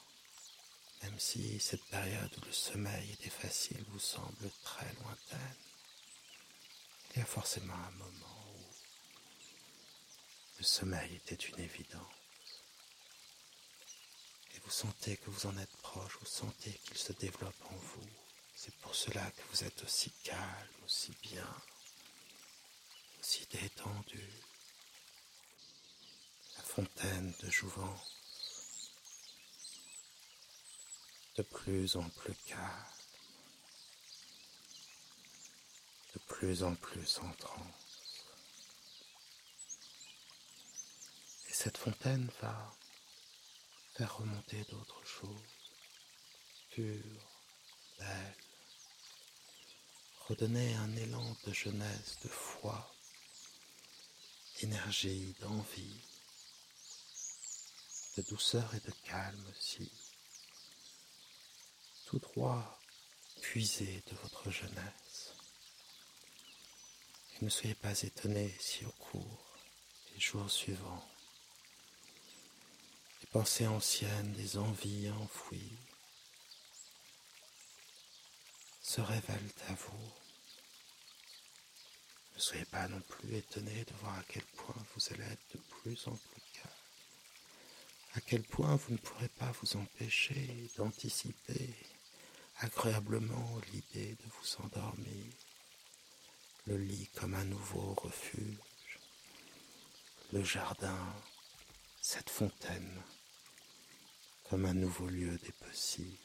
même 1.03 1.19
si 1.19 1.59
cette 1.59 1.85
période 1.87 2.31
où 2.39 2.45
le 2.45 2.53
sommeil 2.53 3.13
était 3.13 3.31
facile 3.31 3.83
vous 3.89 3.99
semble 3.99 4.51
très 4.63 4.93
lointaine, 4.95 5.57
il 7.13 7.19
y 7.19 7.23
a 7.23 7.27
forcément 7.27 7.75
un 7.75 7.91
moment 7.93 8.45
où 8.57 8.65
le 10.59 10.65
sommeil 10.65 11.17
était 11.17 11.35
une 11.35 11.61
évidence. 11.61 12.22
Et 14.55 14.61
vous 14.65 14.71
sentez 14.71 15.17
que 15.17 15.31
vous 15.31 15.47
en 15.47 15.57
êtes 15.59 15.77
proche, 15.79 16.19
vous 16.21 16.27
sentez 16.27 16.73
qu'il 16.85 16.99
se 16.99 17.13
développe 17.13 17.65
en 17.71 17.77
vous. 17.77 18.09
C'est 18.55 18.75
pour 18.77 18.95
cela 18.95 19.31
que 19.31 19.43
vous 19.51 19.65
êtes 19.65 19.83
aussi 19.83 20.11
calme, 20.23 20.69
aussi 20.85 21.13
bien, 21.23 21.49
aussi 23.21 23.47
détendu. 23.51 24.29
La 26.57 26.63
fontaine 26.63 27.35
de 27.41 27.51
jouvence, 27.51 28.91
de 31.37 31.43
plus 31.43 31.97
en 31.97 32.09
plus 32.11 32.35
calme. 32.47 32.93
de 36.15 36.19
plus 36.19 36.63
en 36.63 36.75
plus 36.75 37.19
en 37.19 37.33
transe. 37.33 38.27
Et 41.49 41.53
cette 41.53 41.79
fontaine 41.79 42.31
va 42.41 42.75
faire 43.95 44.17
remonter 44.17 44.65
d'autres 44.65 45.05
choses, 45.05 45.31
pures, 46.71 47.29
belles, 47.99 48.37
redonner 50.29 50.75
un 50.77 50.97
élan 50.97 51.37
de 51.45 51.53
jeunesse, 51.53 52.19
de 52.23 52.29
foi, 52.29 52.95
d'énergie, 54.61 55.35
d'envie, 55.41 56.01
de 58.17 58.23
douceur 58.23 58.75
et 58.75 58.81
de 58.81 58.93
calme 59.05 59.47
aussi, 59.51 59.91
tout 62.07 62.19
droit 62.19 62.79
puisé 63.41 64.03
de 64.07 64.17
votre 64.17 64.51
jeunesse. 64.51 65.35
Ne 67.43 67.49
soyez 67.49 67.75
pas 67.75 68.01
étonnés 68.03 68.57
si 68.61 68.85
au 68.87 68.93
cours 68.93 69.45
des 70.13 70.21
jours 70.21 70.51
suivants, 70.51 71.12
pensées 73.33 73.67
anciennes, 73.67 74.33
des 74.33 74.59
envies 74.59 75.11
enfouies 75.11 75.79
se 78.83 79.01
révèlent 79.01 79.55
à 79.69 79.75
vous. 79.75 80.13
Ne 82.35 82.41
soyez 82.41 82.67
pas 82.67 82.89
non 82.89 83.01
plus 83.01 83.37
étonnés 83.37 83.85
de 83.85 83.95
voir 84.03 84.19
à 84.19 84.25
quel 84.29 84.45
point 84.45 84.77
vous 84.95 85.15
allez 85.15 85.33
être 85.33 85.55
de 85.55 85.61
plus 85.61 86.07
en 86.09 86.15
plus 86.15 86.43
calme, 86.53 86.75
à 88.15 88.21
quel 88.21 88.43
point 88.43 88.77
vous 88.77 88.93
ne 88.93 88.99
pourrez 88.99 89.29
pas 89.29 89.51
vous 89.63 89.77
empêcher 89.79 90.69
d'anticiper 90.77 91.75
agréablement 92.59 93.59
l'idée 93.73 94.15
de 94.15 94.25
vous 94.29 94.63
endormir 94.63 95.33
le 96.67 96.77
lit 96.77 97.09
comme 97.15 97.35
un 97.35 97.45
nouveau 97.45 97.95
refuge, 97.95 98.99
le 100.33 100.45
jardin, 100.45 101.15
cette 102.03 102.31
fontaine 102.31 103.03
comme 104.53 104.67
un 104.67 104.75
nouveau 104.75 105.07
lieu 105.07 105.39
des 105.39 105.53
possibles. 105.53 106.19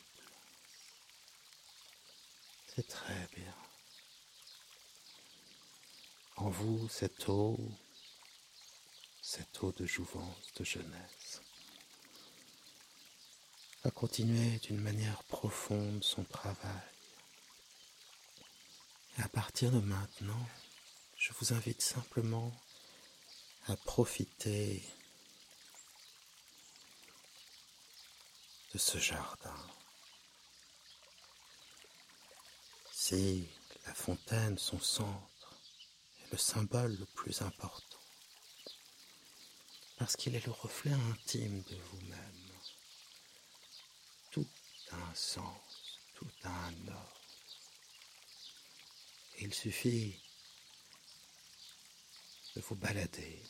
C'est 2.67 2.85
très 2.85 3.25
bien. 3.33 3.55
En 6.35 6.49
vous, 6.49 6.89
cette 6.89 7.29
eau, 7.29 7.57
cette 9.21 9.63
eau 9.63 9.71
de 9.71 9.85
jouvence, 9.85 10.53
de 10.59 10.65
jeunesse, 10.65 11.41
va 13.85 13.91
continuer 13.91 14.59
d'une 14.59 14.81
manière 14.81 15.23
profonde 15.23 16.03
son 16.03 16.25
travail 16.25 16.83
à 19.19 19.29
partir 19.29 19.71
de 19.71 19.79
maintenant, 19.79 20.49
je 21.17 21.31
vous 21.39 21.53
invite 21.53 21.81
simplement 21.81 22.51
à 23.67 23.77
profiter 23.77 24.83
ce 28.77 28.97
jardin. 28.97 29.55
Si 32.91 33.47
la 33.85 33.93
fontaine, 33.93 34.57
son 34.57 34.79
centre, 34.79 35.55
est 36.21 36.31
le 36.31 36.37
symbole 36.37 36.95
le 36.97 37.05
plus 37.05 37.41
important, 37.41 37.99
parce 39.97 40.15
qu'il 40.15 40.35
est 40.35 40.45
le 40.45 40.51
reflet 40.51 40.91
intime 40.91 41.63
de 41.63 41.75
vous-même. 41.75 42.51
Tout 44.31 44.47
un 44.91 45.15
sens, 45.15 45.99
tout 46.15 46.29
un 46.43 46.87
ordre. 46.87 47.21
Il 49.39 49.53
suffit 49.53 50.19
de 52.55 52.61
vous 52.61 52.75
balader, 52.75 53.43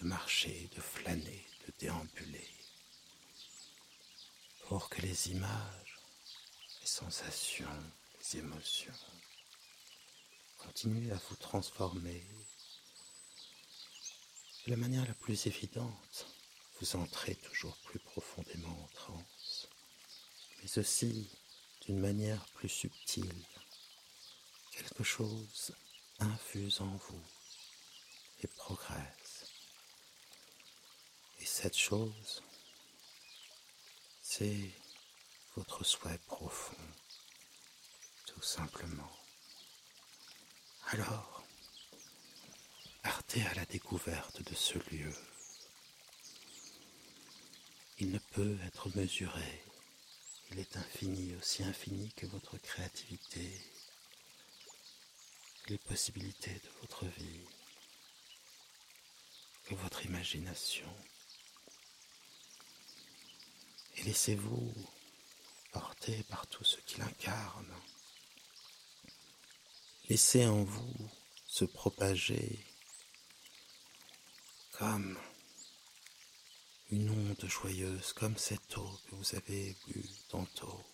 de 0.00 0.06
marcher, 0.06 0.68
de 0.74 0.80
flâner, 0.80 1.46
de 1.66 1.72
déambuler, 1.78 2.61
pour 4.62 4.88
que 4.88 5.02
les 5.02 5.30
images 5.30 5.82
les 6.82 6.88
sensations, 6.88 7.92
les 8.18 8.40
émotions. 8.40 8.92
Continuez 10.58 11.12
à 11.12 11.20
vous 11.28 11.36
transformer. 11.36 12.22
De 14.66 14.70
la 14.72 14.76
manière 14.76 15.06
la 15.06 15.14
plus 15.14 15.46
évidente, 15.46 16.26
vous 16.80 16.96
entrez 16.96 17.36
toujours 17.36 17.76
plus 17.84 18.00
profondément 18.00 18.76
en 18.82 18.88
transe, 18.88 19.68
mais 20.60 20.78
aussi 20.78 21.30
d'une 21.82 21.98
manière 22.00 22.44
plus 22.54 22.68
subtile. 22.68 23.44
Quelque 24.72 25.04
chose 25.04 25.72
infuse 26.18 26.80
en 26.80 26.96
vous 26.96 27.24
et 28.42 28.48
progresse. 28.48 29.46
Et 31.40 31.44
cette 31.44 31.76
chose, 31.76 32.42
c'est 34.34 34.70
votre 35.56 35.84
souhait 35.84 36.18
profond, 36.26 36.88
tout 38.26 38.40
simplement. 38.40 39.12
Alors, 40.86 41.44
partez 43.02 43.44
à 43.48 43.52
la 43.52 43.66
découverte 43.66 44.42
de 44.42 44.54
ce 44.54 44.78
lieu. 44.90 45.14
Il 47.98 48.10
ne 48.10 48.18
peut 48.18 48.56
être 48.66 48.88
mesuré. 48.96 49.64
Il 50.50 50.60
est 50.60 50.78
infini, 50.78 51.36
aussi 51.36 51.62
infini 51.62 52.10
que 52.14 52.24
votre 52.24 52.56
créativité, 52.56 53.60
les 55.68 55.78
possibilités 55.78 56.54
de 56.54 56.70
votre 56.80 57.04
vie, 57.04 57.44
que 59.66 59.74
votre 59.74 60.06
imagination. 60.06 60.88
Et 63.96 64.02
laissez-vous 64.04 64.72
porter 65.72 66.22
par 66.24 66.46
tout 66.46 66.64
ce 66.64 66.76
qu'il 66.80 67.02
incarne. 67.02 67.72
Laissez 70.08 70.46
en 70.46 70.64
vous 70.64 71.10
se 71.46 71.64
propager 71.64 72.58
comme 74.72 75.18
une 76.90 77.08
onde 77.08 77.46
joyeuse, 77.48 78.12
comme 78.12 78.36
cette 78.36 78.76
eau 78.76 79.00
que 79.06 79.14
vous 79.14 79.34
avez 79.34 79.76
bu 79.86 80.04
tantôt. 80.28 80.84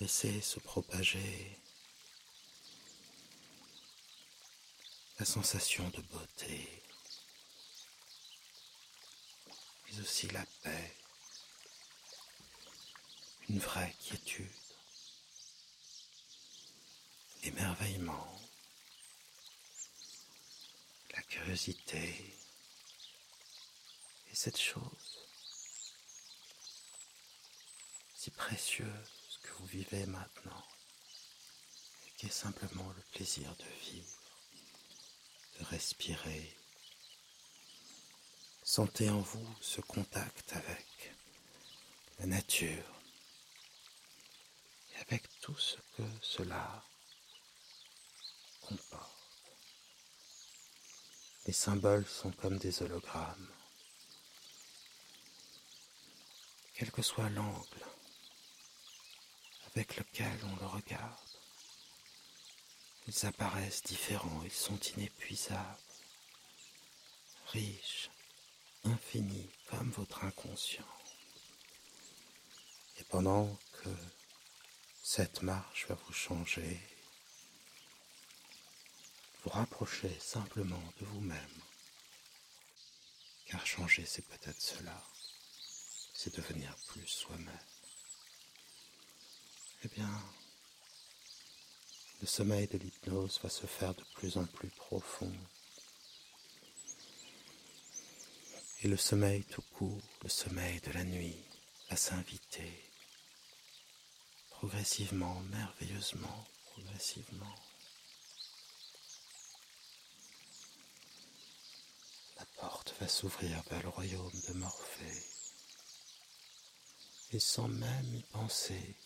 Laissez 0.00 0.40
se 0.40 0.58
propager 0.60 1.58
la 5.18 5.26
sensation 5.26 5.86
de 5.90 6.00
beauté, 6.00 6.82
mais 9.86 10.00
aussi 10.00 10.28
la 10.28 10.46
paix, 10.62 10.94
une 13.50 13.58
vraie 13.58 13.92
quiétude, 13.98 14.46
l'émerveillement, 17.42 18.40
la 21.16 21.22
curiosité 21.22 22.36
et 24.30 24.34
cette 24.36 24.56
chose 24.56 25.18
si 28.14 28.30
précieuse 28.30 29.40
que 29.42 29.52
vous 29.54 29.66
vivez 29.66 30.06
maintenant 30.06 30.64
qui 32.16 32.26
est 32.26 32.30
simplement 32.30 32.88
le 32.96 33.02
plaisir 33.14 33.52
de 33.56 33.90
vivre, 33.90 34.30
de 35.58 35.64
respirer. 35.64 36.56
Sentez 38.62 39.10
en 39.10 39.20
vous 39.20 39.56
ce 39.60 39.80
contact 39.80 40.52
avec 40.52 40.86
la 42.20 42.26
nature 42.26 42.99
avec 45.00 45.22
tout 45.40 45.56
ce 45.56 45.76
que 45.96 46.02
cela 46.22 46.84
comporte. 48.60 49.10
Les 51.46 51.52
symboles 51.52 52.06
sont 52.06 52.32
comme 52.32 52.58
des 52.58 52.82
hologrammes. 52.82 53.50
Quel 56.74 56.90
que 56.90 57.02
soit 57.02 57.30
l'angle 57.30 57.84
avec 59.66 59.96
lequel 59.96 60.38
on 60.44 60.56
le 60.56 60.66
regarde, 60.66 61.16
ils 63.06 63.26
apparaissent 63.26 63.82
différents, 63.84 64.42
ils 64.44 64.50
sont 64.50 64.78
inépuisables, 64.96 65.78
riches, 67.52 68.10
infinis 68.84 69.50
comme 69.68 69.90
votre 69.90 70.24
inconscient. 70.24 70.84
Et 72.98 73.04
pendant 73.04 73.56
que 73.72 73.90
cette 75.02 75.42
marche 75.42 75.86
va 75.88 75.94
vous 75.94 76.12
changer, 76.12 76.80
vous 79.42 79.50
rapprocher 79.50 80.14
simplement 80.20 80.82
de 81.00 81.06
vous-même. 81.06 81.62
Car 83.46 83.66
changer, 83.66 84.04
c'est 84.06 84.26
peut-être 84.26 84.60
cela, 84.60 85.02
c'est 86.14 86.36
devenir 86.36 86.76
plus 86.88 87.06
soi-même. 87.06 87.58
Eh 89.82 89.88
bien, 89.88 90.22
le 92.20 92.26
sommeil 92.26 92.66
de 92.66 92.76
l'hypnose 92.76 93.40
va 93.42 93.48
se 93.48 93.66
faire 93.66 93.94
de 93.94 94.04
plus 94.14 94.36
en 94.36 94.44
plus 94.44 94.68
profond. 94.68 95.32
Et 98.82 98.88
le 98.88 98.98
sommeil 98.98 99.44
tout 99.44 99.64
court, 99.72 100.02
le 100.22 100.28
sommeil 100.28 100.80
de 100.80 100.92
la 100.92 101.04
nuit, 101.04 101.42
va 101.88 101.96
s'inviter 101.96 102.89
progressivement, 104.60 105.40
merveilleusement, 105.48 106.46
progressivement. 106.72 107.54
La 112.38 112.44
porte 112.58 112.94
va 113.00 113.08
s'ouvrir 113.08 113.62
vers 113.70 113.82
le 113.82 113.88
royaume 113.88 114.40
de 114.48 114.52
Morphée. 114.52 115.22
Et 117.32 117.40
sans 117.40 117.68
même 117.68 118.14
y 118.14 118.22
penser, 118.24 118.96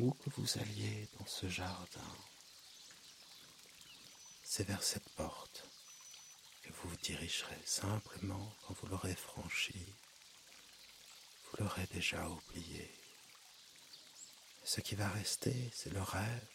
où 0.00 0.10
que 0.12 0.28
vous 0.36 0.58
alliez 0.58 1.08
dans 1.18 1.26
ce 1.26 1.48
jardin, 1.48 2.16
c'est 4.42 4.64
vers 4.68 4.82
cette 4.82 5.08
porte 5.14 5.64
que 6.62 6.72
vous 6.74 6.90
vous 6.90 6.96
dirigerez 6.96 7.62
simplement 7.64 8.54
quand 8.66 8.74
vous 8.82 8.88
l'aurez 8.88 9.14
franchie. 9.14 9.94
Vous 11.46 11.62
l'aurez 11.64 11.86
déjà 11.86 12.28
oublié. 12.28 13.03
Ce 14.66 14.80
qui 14.80 14.94
va 14.94 15.08
rester, 15.10 15.70
c'est 15.74 15.92
le 15.92 16.00
rêve. 16.00 16.48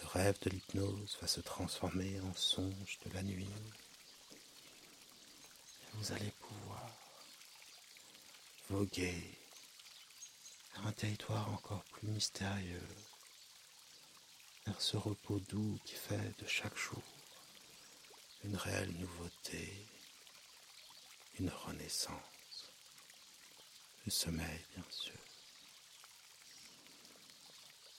Le 0.00 0.06
rêve 0.08 0.36
de 0.40 0.50
l'hypnose 0.50 1.16
va 1.20 1.28
se 1.28 1.40
transformer 1.40 2.20
en 2.20 2.34
songe 2.34 2.98
de 3.06 3.14
la 3.14 3.22
nuit. 3.22 3.48
Et 4.32 5.90
vous 5.94 6.12
allez 6.12 6.32
pouvoir 6.40 6.90
voguer 8.68 9.38
vers 10.74 10.86
un 10.88 10.92
territoire 10.92 11.48
encore 11.52 11.84
plus 11.84 12.08
mystérieux, 12.08 12.88
vers 14.66 14.80
ce 14.80 14.96
repos 14.96 15.38
doux 15.48 15.78
qui 15.84 15.94
fait 15.94 16.36
de 16.40 16.46
chaque 16.46 16.76
jour 16.76 17.02
une 18.42 18.56
réelle 18.56 18.92
nouveauté, 18.98 19.86
une 21.38 21.50
renaissance, 21.50 22.72
le 24.04 24.10
sommeil 24.10 24.64
bien 24.74 24.84
sûr. 24.90 25.23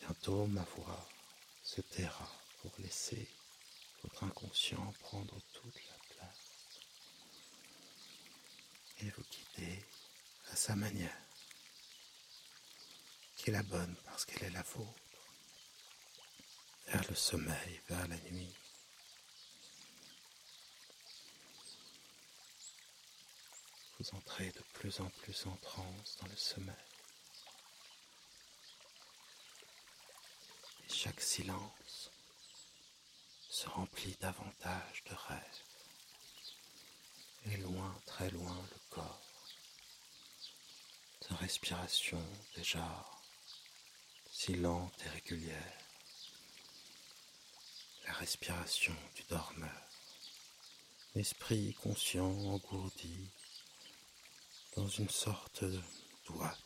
Bientôt 0.06 0.46
ma 0.46 0.62
voix 0.62 1.10
se 1.64 1.82
taira 1.82 2.32
pour 2.62 2.72
laisser 2.78 3.28
votre 4.04 4.24
inconscient 4.24 4.94
prendre 5.00 5.42
toute 5.52 5.74
la 5.74 6.16
place 6.16 6.80
et 9.00 9.10
vous 9.10 9.24
guider 9.24 9.84
à 10.52 10.56
sa 10.56 10.76
manière, 10.76 11.18
qui 13.36 13.50
est 13.50 13.54
la 13.54 13.64
bonne 13.64 13.96
parce 14.06 14.26
qu'elle 14.26 14.44
est 14.44 14.52
la 14.52 14.62
vôtre, 14.62 14.94
vers 16.86 17.10
le 17.10 17.16
sommeil, 17.16 17.82
vers 17.90 18.08
la 18.08 18.18
nuit. 18.30 18.54
Vous 23.98 24.16
entrez 24.16 24.52
de 24.52 24.62
plus 24.74 25.00
en 25.00 25.10
plus 25.10 25.48
en 25.48 25.56
transe 25.58 26.18
dans 26.22 26.28
le 26.28 26.38
sommeil. 26.38 26.95
Chaque 30.90 31.22
silence 31.22 32.12
se 33.50 33.68
remplit 33.70 34.16
davantage 34.22 35.04
de 35.10 35.16
rêves. 35.28 35.64
Et 37.46 37.58
loin, 37.58 37.96
très 38.06 38.30
loin, 38.32 38.56
le 38.72 38.80
corps, 38.90 39.22
de 41.30 41.36
respiration 41.36 42.22
déjà 42.56 43.06
si 44.32 44.56
lente 44.56 45.02
et 45.06 45.10
régulière, 45.10 45.78
la 48.08 48.14
respiration 48.14 48.96
du 49.16 49.24
dormeur, 49.30 49.90
l'esprit 51.16 51.74
conscient 51.76 52.30
engourdi 52.30 53.30
dans 54.76 54.88
une 54.88 55.10
sorte 55.10 55.64
coton 56.26 56.65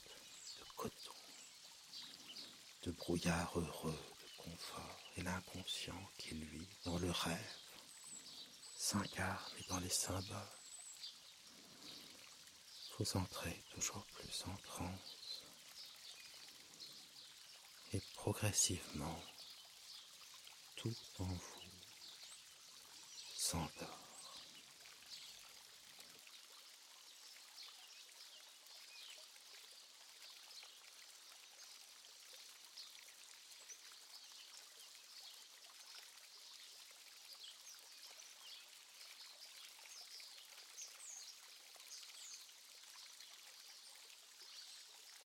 de 2.90 2.96
brouillard 2.96 3.52
heureux, 3.56 4.04
de 4.20 4.44
confort, 4.44 4.98
et 5.16 5.22
l'inconscient 5.22 6.10
qui, 6.18 6.34
lui, 6.34 6.68
dans 6.86 6.98
le 6.98 7.12
rêve, 7.12 7.56
s'incarne 8.76 9.54
dans 9.68 9.80
les 9.80 9.90
symboles. 9.90 10.58
Vous 12.98 13.18
entrez 13.18 13.64
toujours 13.76 14.04
plus 14.16 14.44
en 14.48 14.56
transe, 14.64 15.44
et 17.94 18.02
progressivement, 18.16 19.22
tout 20.76 20.96
en 21.20 21.26
vous 21.26 21.62
s'endort. 23.38 23.99